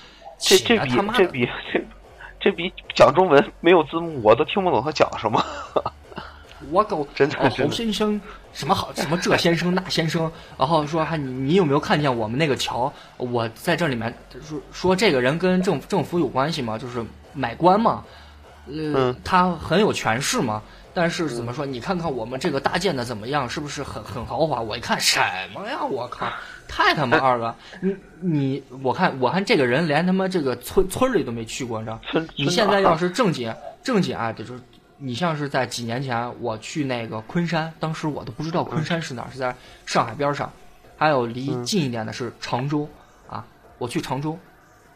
[0.58, 1.82] 这这比他妈这比这
[2.42, 5.42] 这比讲中文没有字幕我都听不懂他讲什么。
[6.72, 8.20] 我狗哦，真的真的侯先生，
[8.54, 12.92] 什么好 什么这先生那先生，然后说还你你有没有看见我们那个桥？
[13.18, 16.78] 我在这里面说说这个人跟政政府有关系吗？
[16.78, 17.04] 就是
[17.34, 18.04] 买官吗，
[18.68, 20.62] 呃，嗯他很有权势吗。
[20.92, 21.66] 但是怎么说？
[21.66, 23.48] 你看看我们这个搭建的怎么样？
[23.48, 24.60] 是不是很很豪华？
[24.60, 25.20] 我一看什
[25.54, 25.84] 么呀？
[25.86, 26.28] 我靠，
[26.68, 27.56] 太他妈二了！
[27.80, 32.00] 你你我看我看这个人连他妈这个村村里都没去过，你知道？
[32.12, 33.54] 村你现在要是正经
[33.84, 34.60] 正经啊，就是
[35.02, 40.52] 你像是在几年前我去那个昆山，当时我都不知道昆山是哪儿，是在上海边上。
[40.98, 42.86] 还有离近一点的是常州
[43.30, 43.46] 啊，
[43.78, 44.38] 我去常州，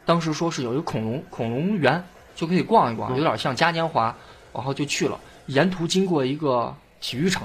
[0.06, 2.04] 当时说是有一个恐龙恐龙园，
[2.36, 4.14] 就可以逛一逛，有点像嘉年华，
[4.54, 5.18] 然后就去了。
[5.46, 7.44] 沿途经过一个体育场，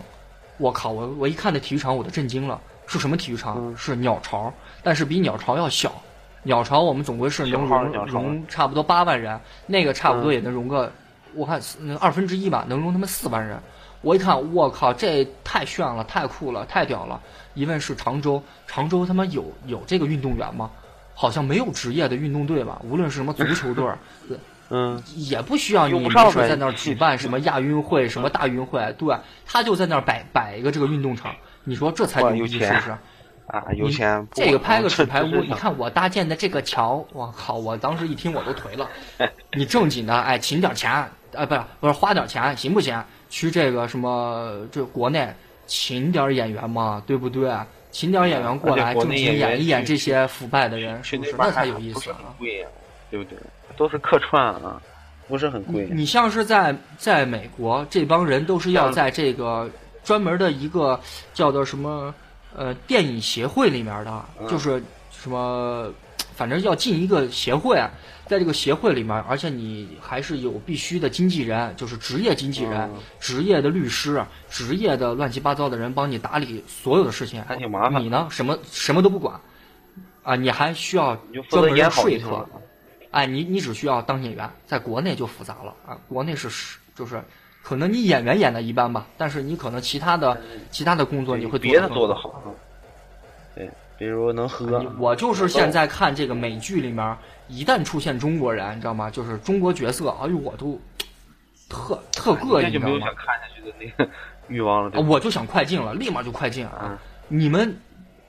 [0.57, 0.91] 我靠！
[0.91, 2.61] 我我一看那体育场，我都震惊了。
[2.89, 3.73] 是什么体育场？
[3.77, 4.53] 是鸟巢，
[4.83, 5.93] 但是比鸟巢要小。
[6.43, 10.93] 鸟巢我们总归是能容容差不多八万人，那个差不多也能容个，
[11.35, 11.61] 我看
[12.01, 13.59] 二分之一吧，能容他们四万人。
[14.01, 17.21] 我一看，我靠，这太炫了，太酷了，太屌了！
[17.55, 20.71] 一问是常州，常州他妈有有这个运动员吗？
[21.15, 22.81] 好像没有职业的运动队吧？
[22.85, 23.85] 无论是什么足球队，
[24.71, 31.35] 嗯，也不需要你没事在那儿举办什么亚运会、什么大运会，对，他就在那儿摆摆一个这个运动场。
[31.65, 32.97] 你说这才有钱是不是？
[33.49, 34.29] 啊，有钱！
[34.33, 37.55] 这个拍个纸牌屋，你看我搭建的这个桥，我靠！
[37.55, 38.89] 我当时一听我都颓了。
[39.57, 43.03] 你正经的，哎，请点钱，啊，不是不是花点钱行不行？
[43.29, 45.29] 去这个什么这国内
[45.67, 47.53] 请点演员嘛，对不对？
[47.91, 51.35] 请点演员过来正经演一演这些腐败的人，是不是？
[51.39, 52.19] 那才有意思啊！
[53.11, 53.39] 对不对？
[53.77, 54.81] 都是客串啊，
[55.27, 55.89] 不是很贵。
[55.91, 59.71] 你像是在在美国，这帮人都是要在这个
[60.05, 60.99] 专门的一个
[61.33, 62.15] 叫做什么
[62.55, 65.91] 呃电影协会里面的，就是什么，
[66.35, 67.83] 反正要进一个协会，
[68.29, 77.43] 在这个协会里面，而且你还是有必须的经纪人，就是职业经纪人、职业的律师、职业的乱七八糟的人帮你打理所有的事情。
[77.43, 78.03] 还挺麻烦。
[78.03, 79.41] 你呢，什么什么都不管
[80.23, 80.37] 啊？
[80.37, 81.17] 你还需要
[81.49, 82.47] 专门的说服。
[83.11, 85.97] 哎，你你只需要当演员，在国内就复杂了啊！
[86.09, 87.25] 国内是是就是，
[87.63, 90.39] 可能你演员演的一般吧，但是你可能其他的
[90.71, 92.43] 其他的工作你会别的做的好。
[93.55, 94.85] 对，比如能喝。
[94.99, 97.17] 我就是现在看这个美剧里面，
[97.49, 99.11] 一旦出现中国人，你知道吗？
[99.11, 100.81] 就是中国角色，哎呦，我都
[101.69, 102.99] 特特膈应，你知道吗？
[103.01, 104.11] 想看下去的那个
[104.49, 105.01] 欲望了。
[105.01, 106.99] 我就想快进了，立马就快进啊！
[107.29, 107.77] 你们。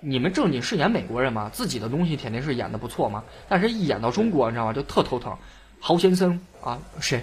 [0.01, 1.49] 你们正经是演美国人吗？
[1.51, 3.21] 自己的东西肯定是演的不错嘛。
[3.49, 4.71] 但是，一演到中国，你知道吗？
[4.71, 5.35] 就特头疼。
[5.81, 7.21] 豪先生啊，谁？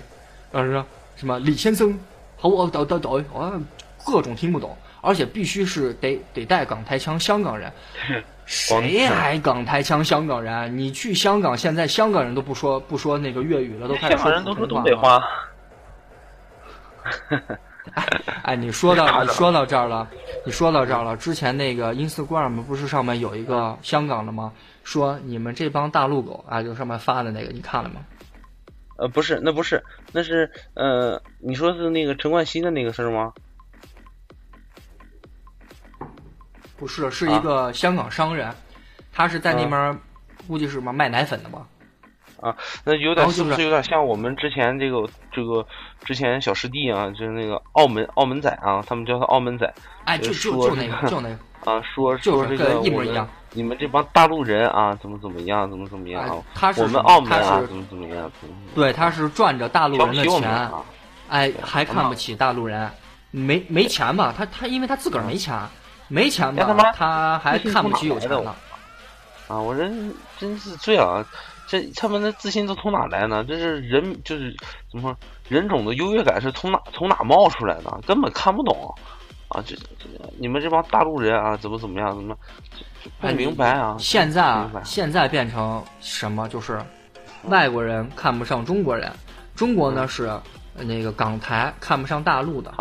[0.53, 0.85] 呃，
[1.17, 1.99] 什么李先生？
[2.37, 3.59] 好，我抖抖抖，啊，
[4.05, 7.73] 各种听不懂，而且必须是得得带港台腔，香港人。
[8.47, 10.03] 谁还港台腔？
[10.05, 10.79] 香港人？
[10.79, 15.21] 你去香港，现在香港人都不说不说那个粤语了，都开始说东北话。
[18.43, 20.09] 哎，你说到你说到这儿了，
[20.47, 21.17] 你说到这儿了。
[21.17, 24.53] 之前那个 Instagram 不是上面有一个香港的吗？
[24.85, 27.97] 说你们这帮大陆狗啊，就上面发的那个，你看了吗？
[28.99, 29.83] 呃，不是，那不是，
[30.13, 33.33] 那是呃，你说是那个陈冠希的那个事儿吗？
[36.77, 38.55] 不是，是一个香港商人，
[39.13, 39.99] 他是在那边，
[40.47, 41.67] 估计是什么卖奶粉的吧。
[42.41, 42.55] 啊，
[42.85, 45.67] 那有点是不是有点像我们之前这个这个
[46.05, 49.73] 之前小师弟啊，就是那个澳门澳门仔啊，他们叫他澳门仔。
[50.05, 51.39] 哎，就就就那个，就那个
[51.73, 53.27] 啊，说说这个一模一样。
[53.53, 56.45] 你们这帮大陆人啊，怎么怎么样，怎么怎么样？
[56.55, 58.31] 他是我们澳门啊，怎么怎么样？
[58.75, 60.71] 对，他是赚着大陆人的钱，
[61.31, 62.91] 哎，还看不起大陆人，
[63.31, 64.35] 没没钱吧？
[64.37, 65.59] 他他因为他自个儿没钱，
[66.09, 66.93] 没钱吧？
[66.95, 68.55] 他还看不起有钱的。
[69.49, 71.27] 啊，我人真是醉了、啊。
[71.69, 73.45] 这他们的自信都从哪来呢？
[73.45, 74.55] 这是人就是
[74.91, 75.17] 怎么说，
[75.49, 78.01] 人种的优越感是从哪从哪冒出来的？
[78.07, 78.95] 根本看不懂
[79.49, 79.63] 啊！
[79.67, 80.07] 这这
[80.39, 82.15] 你们这帮大陆人啊，怎么怎么样？
[82.15, 82.37] 怎么
[83.21, 83.97] 不明白啊？
[83.99, 86.49] 现在啊，现在变成什么？
[86.49, 86.81] 就是
[87.45, 89.13] 外国人看不上中国人，
[89.57, 90.31] 中国呢是
[90.75, 92.73] 那个港台看不上大陆的，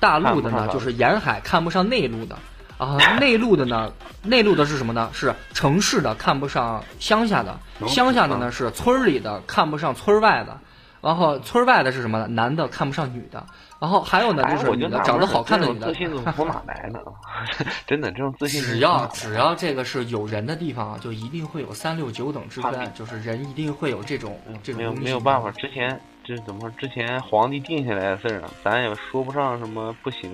[0.00, 2.36] 大陆的呢就是沿海看不上内陆的。
[2.78, 3.90] 啊，内陆的呢？
[4.22, 5.10] 内陆的是什么呢？
[5.12, 10.56] 是城市的看不上乡下的，乡下的呢是村里的看不上村外的，
[11.00, 12.28] 然后村外的是什么呢？
[12.28, 13.44] 男的看不上女的，
[13.80, 15.88] 然后还有呢就是女的长得好看的女的。
[15.88, 17.02] 自信从哪来的？
[17.84, 18.62] 真的这种自信。
[18.62, 24.78] 只要只要这个是有人的地方，就一定会有三六九等之分，就是人一定会有这种这种。
[24.78, 26.70] 没有没有办法，之前这怎么说？
[26.78, 30.30] 之前皇帝定下来的事儿啊，咱也说不上什么不行，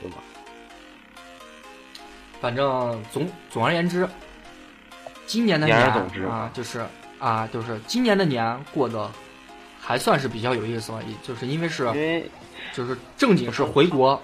[0.00, 0.16] 对吧？
[2.40, 4.08] 反正总总而言之，
[5.24, 5.78] 今年的年
[6.28, 6.84] 啊，就是
[7.20, 9.08] 啊，就是今年的年过得
[9.80, 12.28] 还算是比较有意思吧，就是因为是，因为
[12.72, 14.20] 就是正经是回国，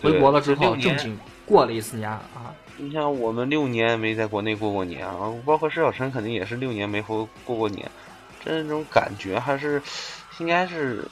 [0.00, 1.14] 回国了之后正经
[1.44, 2.54] 过了一次年啊。
[2.78, 7.14] 你像我们六年没在国内过过年啊，包括石小晨肯定也是六年没回
[7.44, 7.86] 过过年，
[8.42, 9.80] 这种感觉还是
[10.38, 11.04] 应该是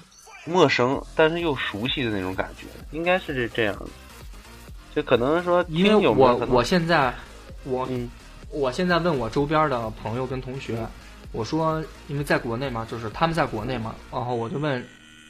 [0.47, 3.87] 陌生但是又熟悉的那种感觉，应该是这这样的。
[4.95, 7.15] 就可能说，因为我我现在
[7.65, 8.11] 我嗯
[8.51, 10.85] 我现在问我周边的朋友跟同学，
[11.31, 14.85] 我说因为在国内嘛，就是他们在国内嘛，然后我就问，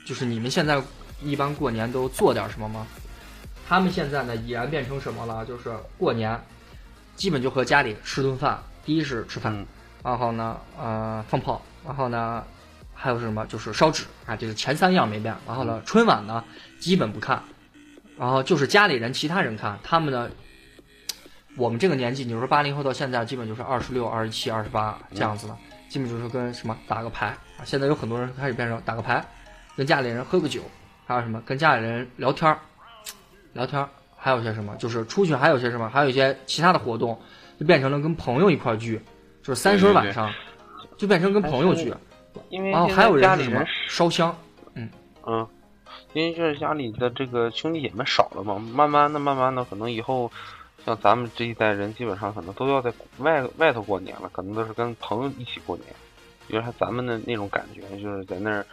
[0.07, 0.83] 就是你们现在
[1.21, 2.87] 一般过年都做点什么吗？
[3.69, 5.45] 他们现在呢已然变成什么了？
[5.45, 6.41] 就是过年
[7.17, 9.67] 基本就和家里吃顿饭，第一是吃饭，嗯
[10.03, 12.43] 然后呢呃放炮，然后呢
[13.01, 13.47] 还有是什么？
[13.47, 15.35] 就是烧纸啊，就是前三样没变。
[15.47, 16.45] 然后呢春晚呢
[16.79, 17.43] 基本不看，
[18.19, 20.31] 然后就是家里人其他人看，他们呢。
[21.57, 25.57] 我们这个年纪，你说八零后到现在，基本就是二十六、二十七、二十八这样子的，
[25.89, 27.27] 基本就是跟什么打个牌
[27.59, 27.65] 啊。
[27.65, 29.23] 现在有很多人开始变成打个牌，
[29.77, 30.63] 跟家里人喝个酒，
[31.05, 32.57] 还有什么跟家里人聊天儿，
[33.53, 37.21] 聊天儿，还有些什么，就是出去还有些什么，还有一些其他的活动，
[37.59, 39.03] 就变成了跟朋友一块儿聚，
[39.43, 40.33] 就是三十晚上
[40.97, 41.93] 就变成跟朋友聚，
[42.49, 44.37] 因为还有现在家里人烧香，
[44.75, 44.89] 嗯。
[45.27, 45.47] 嗯，
[46.15, 50.31] 因为就是家里的这个兄弟姐妹少了嘛，慢慢的、慢慢的，可能以后
[50.85, 55.87] 像咱们这一代人，基本上可能都要在外外头过年了，可能都是跟朋友一起过年，
[56.49, 58.65] 就是咱们的那种感觉，就是在那儿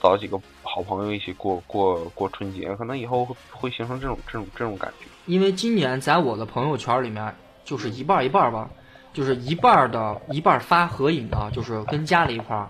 [0.00, 5.06] 找几个好朋友一起过过过春节，可能以后会会形成这种这种这种感觉。
[5.26, 8.70] 因为今年在我的朋友圈里面，就是一半一半吧，
[9.12, 12.68] 就是一半的一半发合影的，就是跟家里一块儿，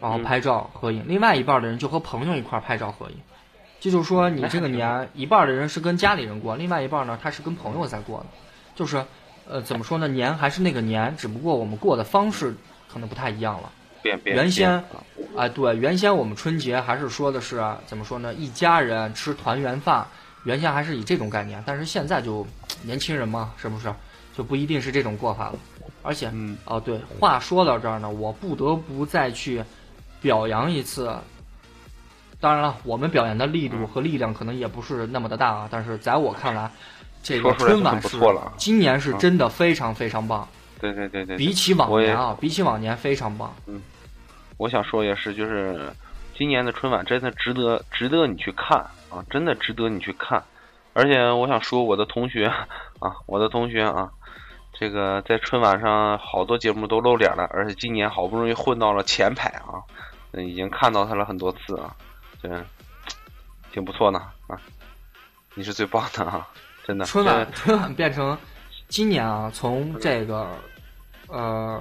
[0.00, 3.16] 然后拍照合影；另外一半儿的人就和朋友一块儿拍照合影。
[3.80, 8.26] 这就是说，你这个年一半儿的人是跟家里人过，另外一半儿呢，他是跟朋友在过的。
[8.74, 9.04] 就是，
[9.46, 10.08] 呃，怎么说呢？
[10.08, 12.54] 年还是那个年，只不过我们过的方式
[12.90, 13.70] 可能不太一样了。
[14.02, 14.82] 变变原先
[15.16, 18.32] 变啊，对，原先我们春节还是说的是啊怎么说呢？
[18.34, 20.06] 一家人吃团圆饭，
[20.44, 22.46] 原先还是以这种概念，但是现在就
[22.82, 23.92] 年轻人嘛，是不是
[24.36, 25.58] 就不一定是这种过法了？
[26.04, 26.56] 而且，嗯。
[26.66, 29.64] 哦，对，话说到这儿呢，我不得不再去
[30.20, 31.12] 表扬一次。
[32.40, 36.70] 当然了，我们表演的力度和力量可能也不是那么的大啊，但是在我看来，
[37.22, 38.52] 这个春晚是不错了啊。
[38.58, 40.46] 今年是真的非常非常棒，
[40.78, 43.54] 对对对对，比起往年啊，比起往年非常棒。
[43.66, 43.80] 嗯。
[44.56, 45.92] 我想说也是，就是
[46.36, 48.78] 今年的春晚真的值得值得你去看
[49.08, 50.42] 啊，真的值得你去看。
[50.92, 52.46] 而且我想说，我的同学
[53.00, 54.08] 啊，我的同学啊，
[54.78, 59.78] 这个在春晚上好多节目都露脸了，而且今年好不容易混到了前排啊，
[60.32, 61.94] 嗯已经看到他了很多次啊，
[62.42, 62.48] 这
[63.72, 64.60] 挺不错的啊。
[65.54, 66.48] 你是最棒的啊，
[66.84, 67.04] 真的。
[67.04, 68.36] 春晚春晚变成
[68.88, 70.48] 今年啊，从这个
[71.28, 71.80] 呃，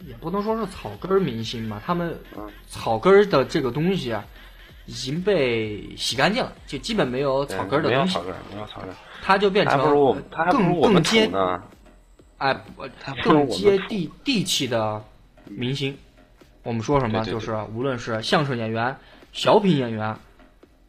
[0.00, 4.24] 也不能说是草根儿明星吧，他们嗯草根儿的这个东西啊，
[4.86, 11.62] 已经被洗干净了，就基本没有草根儿的东西没有草，根儿，没有草根儿，它就变成还不如我们，他还不如我们更更接土呢。
[12.40, 12.56] 哎
[13.22, 15.04] 更接地地气的
[15.44, 15.96] 明星。
[16.62, 17.22] 我们说什么？
[17.22, 18.96] 就是无论是相声演员、
[19.32, 20.16] 小品演员，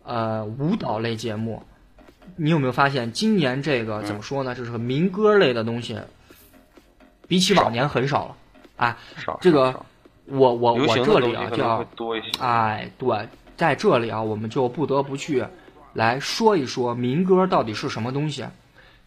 [0.03, 1.61] 呃，舞蹈类节目，
[2.37, 4.55] 你有没有发现今年这个嗯怎么说呢？
[4.55, 5.99] 就是民歌类的东西，
[7.27, 8.35] 比起往年很少了。
[8.77, 8.97] 哎，
[9.41, 9.85] 这个
[10.25, 12.29] 我我我这里啊，就东西可能会要多一些。
[12.39, 13.27] 哎，对，
[13.57, 15.45] 在这里啊，我们就不得不去
[15.93, 18.45] 来说一说民歌到底是什么东西。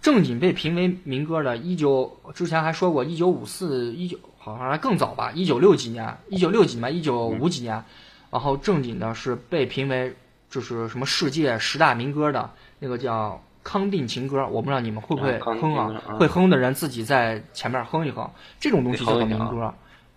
[0.04, 7.82] 正经被评为民歌的，一九之前还说过，一九五四一九好像还更早吧，一九六几年，一九六几年，一九五几年，
[8.30, 10.14] 然后正经的是被评为
[10.50, 12.50] 就是什么世界十大民歌的
[12.80, 15.98] 那个叫康定情歌，我不知道你们会不会哼啊？
[16.06, 18.30] 啊会哼的人自己在前面哼一哼，
[18.60, 19.72] 这种东西叫做民歌。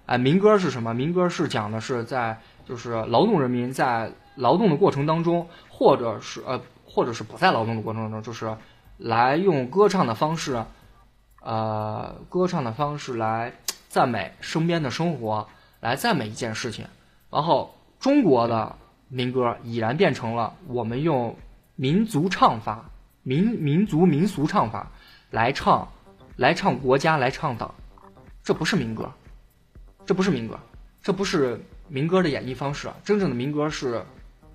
[0.05, 0.93] 哎，民歌是什么？
[0.93, 8.53] 民歌是讲的是在就是劳动人民在劳动的过程当中，或者是呃，或者是不在劳动的过程当中，就是
[8.97, 10.63] 来用歌唱的方式，
[11.41, 13.53] 呃，歌唱的方式来
[13.89, 15.47] 赞美身边的生活，
[15.79, 16.85] 来赞美一件事情。
[17.29, 18.75] 然后中国的
[19.07, 21.35] 民歌已然变成了我们用
[21.75, 22.89] 民族唱法、
[23.23, 24.91] 民民族民俗唱法
[25.31, 25.87] 来唱，
[26.35, 27.73] 来唱国家，来唱党，
[28.43, 29.11] 这不是民歌。
[30.05, 30.57] 这不是民歌，
[31.03, 32.89] 这不是民歌的演绎方式。
[33.03, 34.05] 真正的民歌是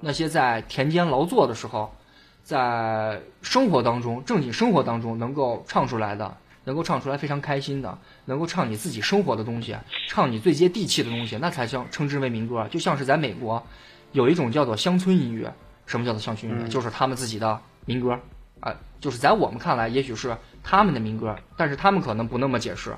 [0.01, 1.95] 那些在田间劳作的时候，
[2.43, 9.77] 在生活当中、正经生活当中能够唱出来的，能够唱出来非常开心的，能够唱你自己生活的东西，
[10.09, 12.67] 唱你最接地气的东西，那才叫称之为民歌。
[12.71, 13.65] 就像是在美国，
[14.13, 15.53] 有一种叫做乡村音乐。
[15.85, 16.65] 什么叫做乡村音乐？
[16.65, 18.19] 嗯就是他们自己的民歌
[18.61, 22.95] 啊、就是在我们看来，也许是他们的民歌，但是他们可能不那么解释。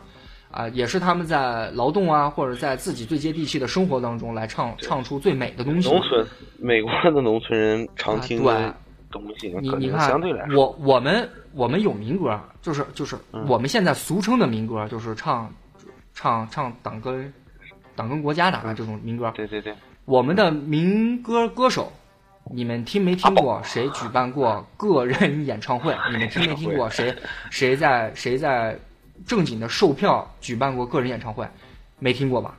[0.50, 5.90] 啊，也是他们在劳动啊，或者在自己最接地气的生活当中来唱唱出最美的东西。
[5.90, 6.24] 农村，
[6.58, 8.76] 美国的农村人常听啊的
[9.20, 15.48] 东西，你你看相对来，说，我我们我们有民歌，就是就是嗯我们现在俗称的民歌，就是唱
[16.12, 17.32] 唱唱党跟
[17.94, 19.32] 党跟国家的啊这种民歌。
[19.36, 19.72] 对对对，
[20.04, 21.92] 我们的民歌歌手
[22.50, 25.96] 你们听没听过谁举办过个人演唱会？
[26.10, 27.14] 你们听没听过谁
[27.50, 28.76] 谁在谁在
[29.24, 31.46] 正经的售票举办过个人演唱会？
[32.00, 32.56] 没听过吧？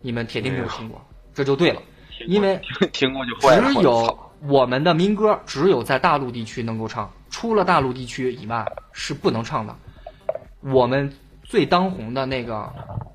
[0.00, 1.04] 你们铁定没有听过，
[1.34, 1.82] 这就对了，
[2.28, 2.60] 因为
[2.92, 3.34] 听过就。
[3.74, 9.76] 只有我们的民歌只有在大陆地区能够唱，出了大陆地区以外是不能唱的。
[10.60, 11.12] 我们
[11.42, 12.72] 最当红的那个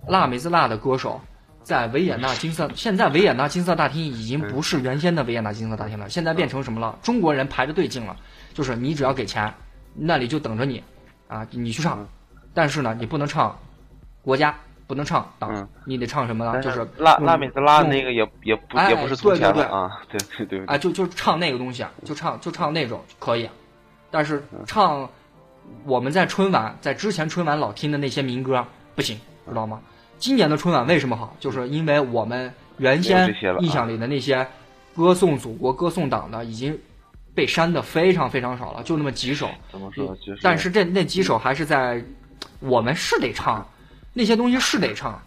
[0.07, 1.21] 辣妹子辣的歌手。
[1.63, 6.97] 在维也纳金色，现在维也纳金色大厅已经不是原先的维也纳金色大厅了，现在变成什么了？
[7.03, 8.17] 中国人排着队进了，
[8.55, 9.53] 就是你只要给钱，
[9.93, 10.83] 那里就等着你，
[11.27, 12.09] 啊，你去唱，
[12.55, 13.59] 但是呢，你不能唱
[14.23, 14.57] 国家，
[14.91, 16.61] 不能唱党，你得唱什么呢？
[16.61, 23.49] 就是拉拉美兹拉那个也也不也不是从前了啊， 对对对，啊，就就唱那个东西，就唱就唱那种可以，
[24.09, 25.09] 但是唱
[25.85, 28.65] 我们在春晚在之前春晚老听的那些民歌
[28.95, 29.17] 不行，
[29.47, 29.79] 知道吗？
[30.17, 31.33] 今年的春晚为什么好？
[31.39, 34.45] 就是因为我们原先印象里的那些
[34.93, 36.77] 歌颂祖国、歌颂党的，已经
[37.33, 39.49] 被删的非常非常少了，就那么几首。
[39.71, 40.13] 怎么说？
[40.41, 42.03] 但是这那几首还是在，
[42.59, 43.65] 我们是得唱，
[44.13, 45.21] 那些东西是得唱。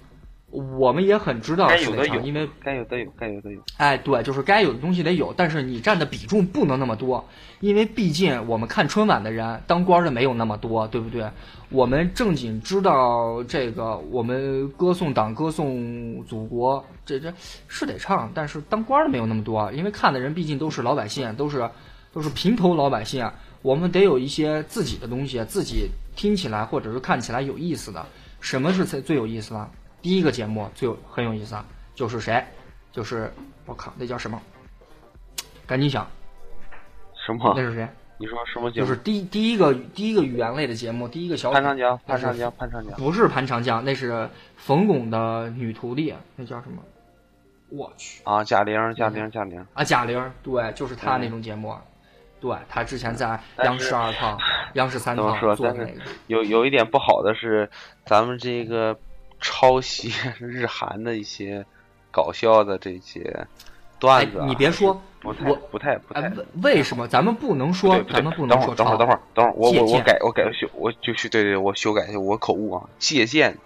[0.79, 3.61] 我们也很知道是得唱，因为该有的有，该有的有。
[3.77, 7.29] 哎，对，就是该有的东西得有，但是你占的比重不能那么多，
[7.59, 11.29] 因为毕竟我们看春晚的人，当官的没有那么多，对不对？
[11.71, 17.35] 我们正经知道这个，我们歌颂党、歌颂祖国，这这
[17.67, 21.69] 是得唱，但是当官的没有那么多，因为看的人毕竟都是老百姓，都是
[22.13, 23.29] 都是平头老百姓，
[23.63, 28.07] 我们得有一些自己的东西，自己听起来或者是看起来有意思的。
[28.45, 29.71] 什么是最最有意思的？
[30.03, 31.65] 第一个节目最有很有意思啊，
[31.95, 32.45] 就是谁？
[32.93, 33.33] 就是
[33.65, 34.39] 我靠，那叫什么？
[35.67, 36.07] 赶紧想，
[37.27, 37.55] 什么？
[37.57, 37.89] 那是谁？
[38.19, 38.87] 你说什么节目？
[38.87, 46.83] 就是第第一个第一个语言类的节目，第一个小潘长江，潘长江，潘长江，不是潘长江，那是冯巩的女徒弟，那叫什么？
[47.71, 51.75] 我去啊，贾玲，贾玲，贾玲啊，贾玲，对，就是她那种节目，
[52.49, 54.37] 对他之前在央视二套、
[54.75, 55.91] 央视三套做那个。
[56.27, 57.71] 有有一点不好的是，
[58.05, 58.97] 咱们这个。
[59.41, 61.67] 抄袭 日韩的一些
[62.11, 63.47] 搞笑的这些
[63.99, 66.33] 段子，你别说，不太我不太不太。
[66.63, 68.03] 为什么咱们不能说？
[68.05, 68.75] 咱们不能说。
[68.75, 73.59] 等会儿，等会儿，等会儿，我我我改，我改修，我就去对对，我修改一下我口误啊，借鉴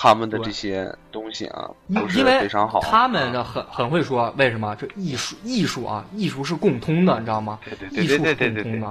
[0.00, 2.78] 他们的这些东西啊，都是非常好。
[2.78, 4.76] 他们的很很会说，为什么？
[4.76, 7.58] 这艺术艺术啊，艺术是共通的，你知道吗？
[7.64, 8.88] 对对对对对对对。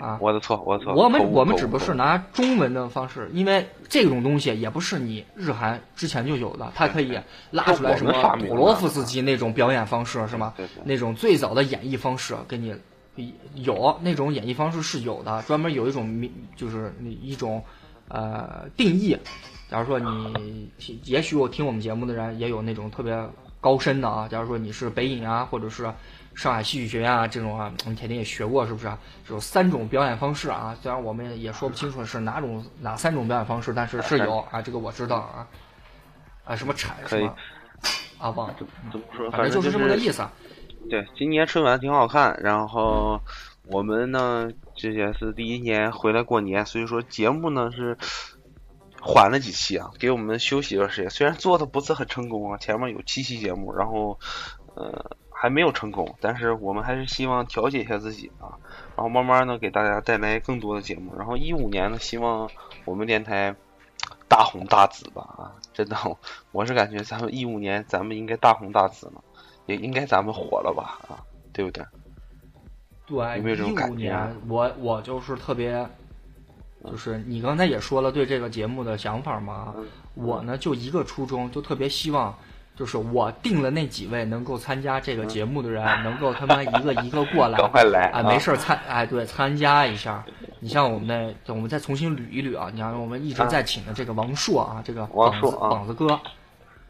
[0.00, 0.94] 啊，我的错，我的错。
[0.94, 7.18] 我们我们只不过是拿中文的方式，因为这种东西也不是你日韩之前就有的，它可以
[7.50, 8.12] 拉出来什么
[8.46, 10.54] 普罗夫斯基那种表演方式是吗？
[10.84, 12.76] 那种最早的演绎方式给你
[13.56, 17.60] 有那种演绎方式是有的，专门有一种就是一种
[18.06, 19.18] 呃定义。
[19.70, 20.70] 假如说你
[21.04, 23.16] 也许我听我们节目的人也有那种特别
[23.60, 25.92] 高深的啊，假如说你是北影啊，或者是。
[26.34, 28.88] 上海戏剧学院啊，这种啊，你肯定也学过，是不是？
[29.28, 35.44] 有三种表演方式啊，虽然我们也说不清楚是哪种哪三种表演方式，但是是有 啊，这个我知道啊。
[36.44, 37.34] 啊，什么产什么？
[38.18, 40.24] 啊，忘了怎么说，反正就是这么个意思。
[40.88, 43.20] 对，今年春晚挺好看，然后
[43.64, 47.98] 我们呢，这也是第一年回来过年，所以说节目呢是
[49.00, 51.10] 缓了几期啊，给我们休息一段时间。
[51.10, 54.18] 虽然做的不是很成功啊，前面有七期节目，然后
[54.74, 55.16] 呃。
[55.40, 58.58] 还没有成功，但是我们还是希望调节一下自己啊，
[58.96, 61.16] 然后慢慢呢给大家带来更多的节目。
[61.16, 62.50] 然后一五年呢，希望
[62.84, 63.54] 我们电台
[64.26, 65.54] 大红大紫吧啊！
[65.72, 65.96] 真的，
[66.50, 69.22] 我是感觉咱们一五年咱们应该大红大紫了，
[69.66, 71.22] 也应该咱们火了吧啊，
[71.52, 71.84] 对不对？
[73.06, 74.12] 对，有没有这种感觉？
[74.48, 75.86] 我我就是特别，
[76.84, 79.74] 就是你刚才也说了对这个节目的想法嘛，
[80.14, 82.34] 我呢就一个初衷，就特别希望。
[82.76, 88.22] 就是我定了那几位能够参加这个节目的人，能够他妈一个一个过来， 赶快来啊！
[88.22, 90.24] 没事参哎，对，参加一下。
[90.60, 92.70] 你像我们那，我们再重新捋一捋啊！
[92.72, 96.20] 你看我们一直在请的这个王硕啊，这个膀子膀子哥，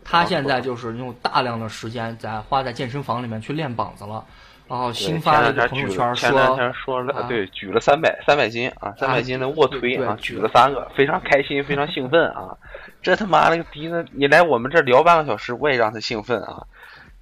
[0.05, 4.23] 他现在就是用大量的时间在花在健身房里面去练膀子了。
[4.69, 12.57] 然后新发了一个朋友圈说，前两天说了，对，举了三百三百斤啊，三百斤的卧推啊，举了三个，非常开心，非常兴奋啊。
[13.01, 14.05] 这他妈了个逼的！
[14.13, 16.63] 你来我们这聊半个小时，我也让他兴奋啊！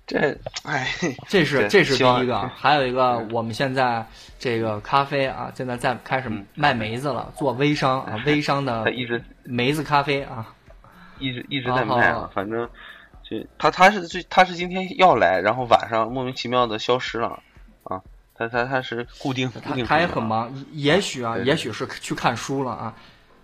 [0.07, 0.89] 这，哎，
[1.29, 4.05] 这是这是第一个，还有一个，我们现在
[4.39, 10.47] 这个咖啡啊，现在在开始卖梅子了，做微商啊，微商的 一直梅子咖啡啊，
[11.19, 12.69] 一直一直在卖啊，反正
[13.29, 17.43] 就他他是最他是今天要来，然后晚上莫名其妙的消失了
[17.83, 18.01] 啊，
[18.35, 22.95] 他他他是固定固定他也很忙，也许啊，也许是去看书了啊。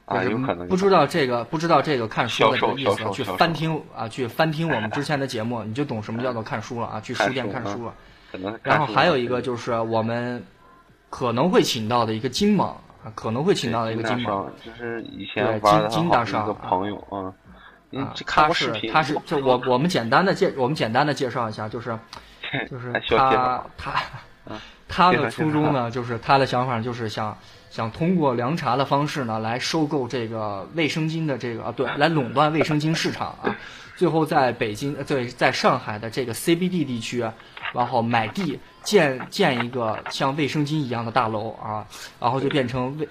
[0.05, 7.95] 啊，有可能不知道这个，不知道这个看书的意思，去翻听啊，去翻听我们之前的节目，你就懂什么叫做看书了啊，去书店看书了。
[8.31, 10.45] 可能然后还有一个就是我们
[11.09, 12.65] 可能会请到的一个金蟒，
[13.05, 14.45] 啊可能会请到的一个金蟒。
[14.63, 17.33] 就是以前玩的金金很好的一个大上啊朋友啊，
[17.93, 21.99] 嗯啊，，他是过视频，他 是就我我们简单的介我们简单的介绍一下，就是
[22.71, 23.93] 就是他他
[24.47, 27.37] 嗯 他的初衷呢，就是他的想法就是想
[27.71, 33.57] 想通过凉茶的方式呢来收购这个卫生巾的这个啊对，来垄断卫生巾市场啊，
[33.97, 37.25] 最后在北京呃对在上海的这个 CBD 地区，
[37.73, 41.87] 然后买地建建一个像卫生巾一样的大楼啊，
[42.21, 43.09] 然后就变成卫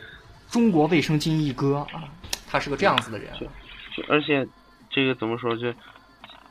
[0.52, 2.04] 中国卫生巾一哥啊，
[2.48, 3.30] 他是个这样子的人。
[4.08, 4.48] 而且
[4.92, 5.74] 这个怎么说就。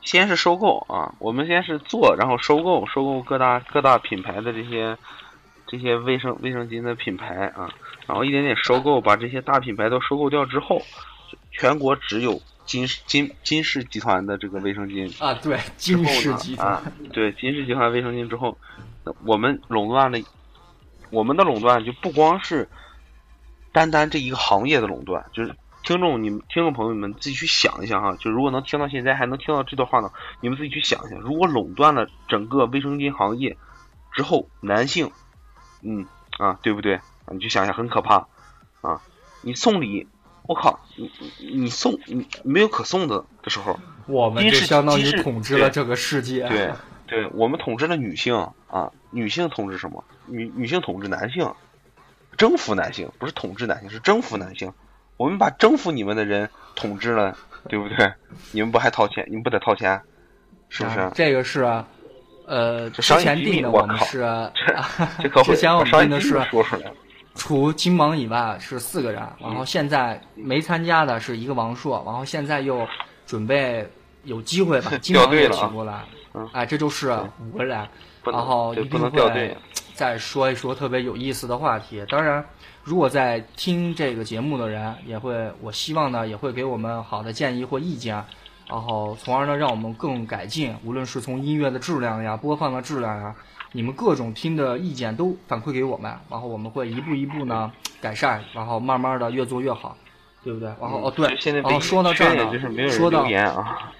[0.03, 4.97] 先是收购啊，我们先是做，然后收购，收购各大各大品牌的这些
[5.67, 7.69] 这些卫生卫生巾的品牌啊，
[8.07, 10.81] 然后一点点收购，把这些大品牌都收购掉之后，
[11.51, 16.81] 全国只有金金金氏集团的这个卫生巾啊，对，金氏集团，啊，
[17.13, 18.57] 对金氏集团卫生巾之后，
[19.23, 20.17] 我们垄断了，
[21.11, 22.67] 我们的垄断就不光是
[23.71, 33.57] 单单这一个行业的垄断，就是听众你们听众朋友们自己去想一下哈，就如果能听到现在还能听到这段话呢，你们自己去想一下，如果垄断了整个卫生巾行业
[34.13, 35.11] 之后，男性，
[35.81, 36.05] 嗯
[36.37, 36.95] 啊，对不对？
[36.95, 38.27] 啊，你去想想，很可怕
[38.81, 39.01] 啊！
[39.41, 40.07] 你送礼，
[40.43, 46.47] 我靠，你你你送你没有可送的的时候，我们金氏就相当于统治了这个世界。
[46.47, 46.71] 对，
[47.07, 48.35] 对，我们统治了女性
[48.67, 50.03] 啊，女性统治什么？
[50.27, 51.53] 女女性统治男性，
[52.37, 54.71] 征服男性，不是统治男性，是征服男性。
[55.21, 57.37] 我们把征服你们的人统治了，
[57.69, 58.11] 对不对？
[58.51, 59.23] 你们不还掏钱？
[59.27, 60.01] 你们不得掏钱？
[60.67, 60.99] 是不是？
[60.99, 61.61] 啊这个是，
[62.47, 64.21] 呃，之前定的我们是，
[65.21, 66.91] 这可会之前我们定的是说出来。
[67.35, 72.87] 除金蟒以外是四个人，然后现在没参加的是一个王硕，然后现在又
[73.27, 73.87] 准备
[74.23, 76.03] 有机会把金蟒也请过来
[76.33, 77.87] 嗯，哎，这就是五个人，
[78.25, 79.55] 然后能对不一定会能掉队。
[79.93, 82.03] 再说一说特别有意思的话题。
[82.09, 82.43] 当然，
[82.83, 88.23] 如果在听这个节目的人，也会，我希望呢，也会给我们好的建议或意见，
[88.67, 93.35] 然后从而呢，让我们更改进，无论是从音乐的质量呀、播放的质量呀，
[93.71, 97.71] 你们各种听的意见都反馈给我们，然后我们会一步一步呢
[98.01, 99.95] 改善，然后慢慢的越做越好，
[100.43, 100.67] 对不对？
[100.81, 103.91] 然后哦对就，现在然后说到这儿呢就是没有人说到留言啊。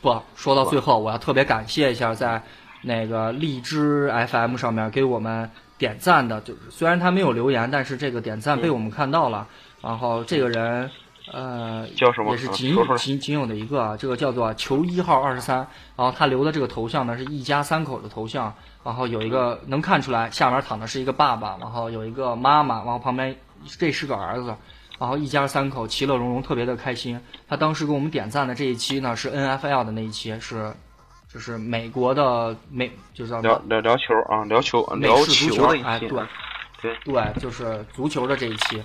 [0.00, 2.42] 不，说到最后，我要特别感谢一下在
[2.82, 5.50] 那个荔枝 FM 上面给我们
[5.82, 9.48] 点赞的，就是虽然他没有留言，但是这个点赞被我们看到了。
[9.80, 10.88] 然后这个人，
[11.32, 15.56] 呃，叫什么也是仅仅仅有的一个啊，这个叫做求一号二十三。
[15.96, 18.54] 然后他留的这个头像呢是一家三口的头像，
[18.84, 23.34] 然后有一个能看出来下面躺的是一个爸爸，然后有一个妈妈，然后旁边
[23.76, 24.54] 这是个儿子。
[25.00, 27.20] 然后一家三口其乐融融，特别的开心。
[27.48, 30.72] 他当时给我们点赞的这一期呢，是 NFL 的那一期，是
[31.32, 36.08] 就是美国的美，就是聊聊聊球啊，聊球美聊式足球的一，哎，期。
[36.08, 36.22] 对
[36.82, 38.82] 对对，就是足球的这一期。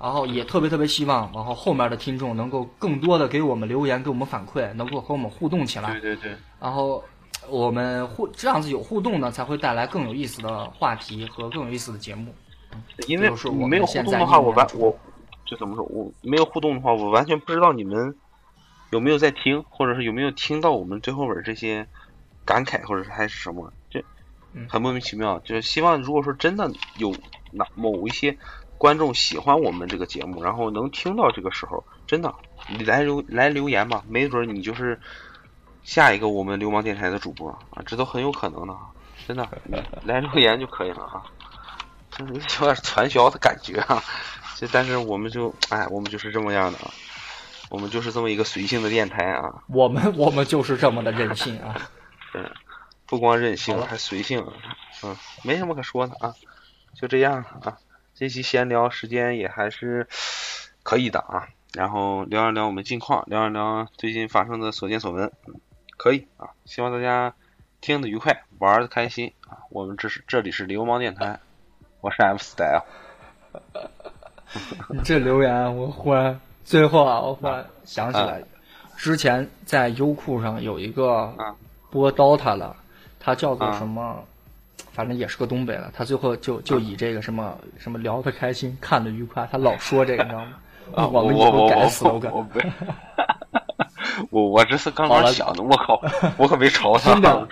[0.00, 5.92] 然后也特别特别希望，然后后面的听众能够更多的给我们留言，给我们反馈，能够和我们互动起来。
[5.92, 7.02] 对对对，然后
[7.48, 12.34] 我们互这样子有互动呢，才会带来更有意思的话题和更有意思的节目。
[13.06, 14.94] 因为我没有互动的话，我完我
[15.46, 18.14] 就怎么说，我没有互动的话，我完全不知道你们
[18.94, 21.84] 有没有在听，或者是有没有听到我们最后尾这些
[22.44, 24.04] 感慨，或者是还是什么，这
[24.52, 25.40] 嗯很莫名其妙。
[25.40, 27.12] 就是希望如果说真的有
[27.50, 28.38] 哪某一些
[28.78, 32.32] 观众喜欢我们这个节目，然后能听到这个时候，真的
[32.68, 35.00] 你来留来留言吧，没准你就是
[35.82, 38.78] 下一个我们流氓电台的主播啊，这都很有可能的啊，
[39.26, 39.48] 真的，
[40.04, 41.20] 来留言就可以了啊。
[42.12, 44.00] 就是有点传销的感觉啊，
[44.54, 46.94] 这但是我们就哎，我们就是这么样的啊，
[47.74, 51.90] 我们就是这么一个随性的电台啊，我们 我们就是这么的任性啊！
[52.32, 52.48] 嗯，
[53.04, 54.46] 不光任性还随性，
[55.02, 56.32] 嗯，没什么可说的啊，
[56.94, 57.76] 就这样啊，
[58.14, 60.06] 这期闲聊时间也还是
[60.84, 65.54] 可以的啊，然后聊一聊我们近况，聊一聊最近发生的所见所闻，嗯，
[65.96, 67.34] 可以啊，希望大家
[67.80, 71.40] 听得愉快，玩的开心啊，我们这是这里是流氓电台，
[72.00, 72.84] 我是 M Style。
[74.90, 78.42] 你这留言，我忽然最后啊，我忽然想起来，
[78.96, 81.54] 之前在优酷上有一个啊。
[81.90, 82.74] 播 DOTA 的，
[83.20, 83.78] 他叫做啊。
[83.78, 84.18] 什么？
[84.92, 90.52] 反正也是个东北的，他最后就就以这个什么什么聊得开心，看得愉快，他老说这个，你知道吗？
[90.94, 92.60] 啊，我们以我我后改我 slogan，我不，
[94.30, 96.00] 我我这是刚刚想的，我靠，
[96.36, 97.12] 我可没朝他。
[97.12, 97.48] 真的，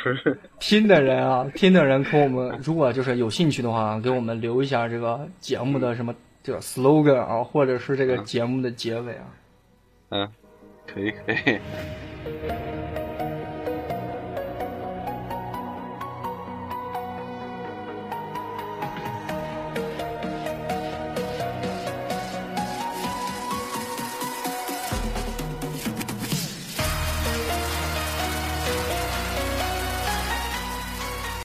[0.61, 9.35] 听的人啊，听的人跟我们，如果就是有兴趣的话，给我们留一下这个节目的什么这个 slogan 啊，或者是这个节目的结尾啊。
[10.11, 10.33] 嗯，
[10.87, 11.59] 可以可以。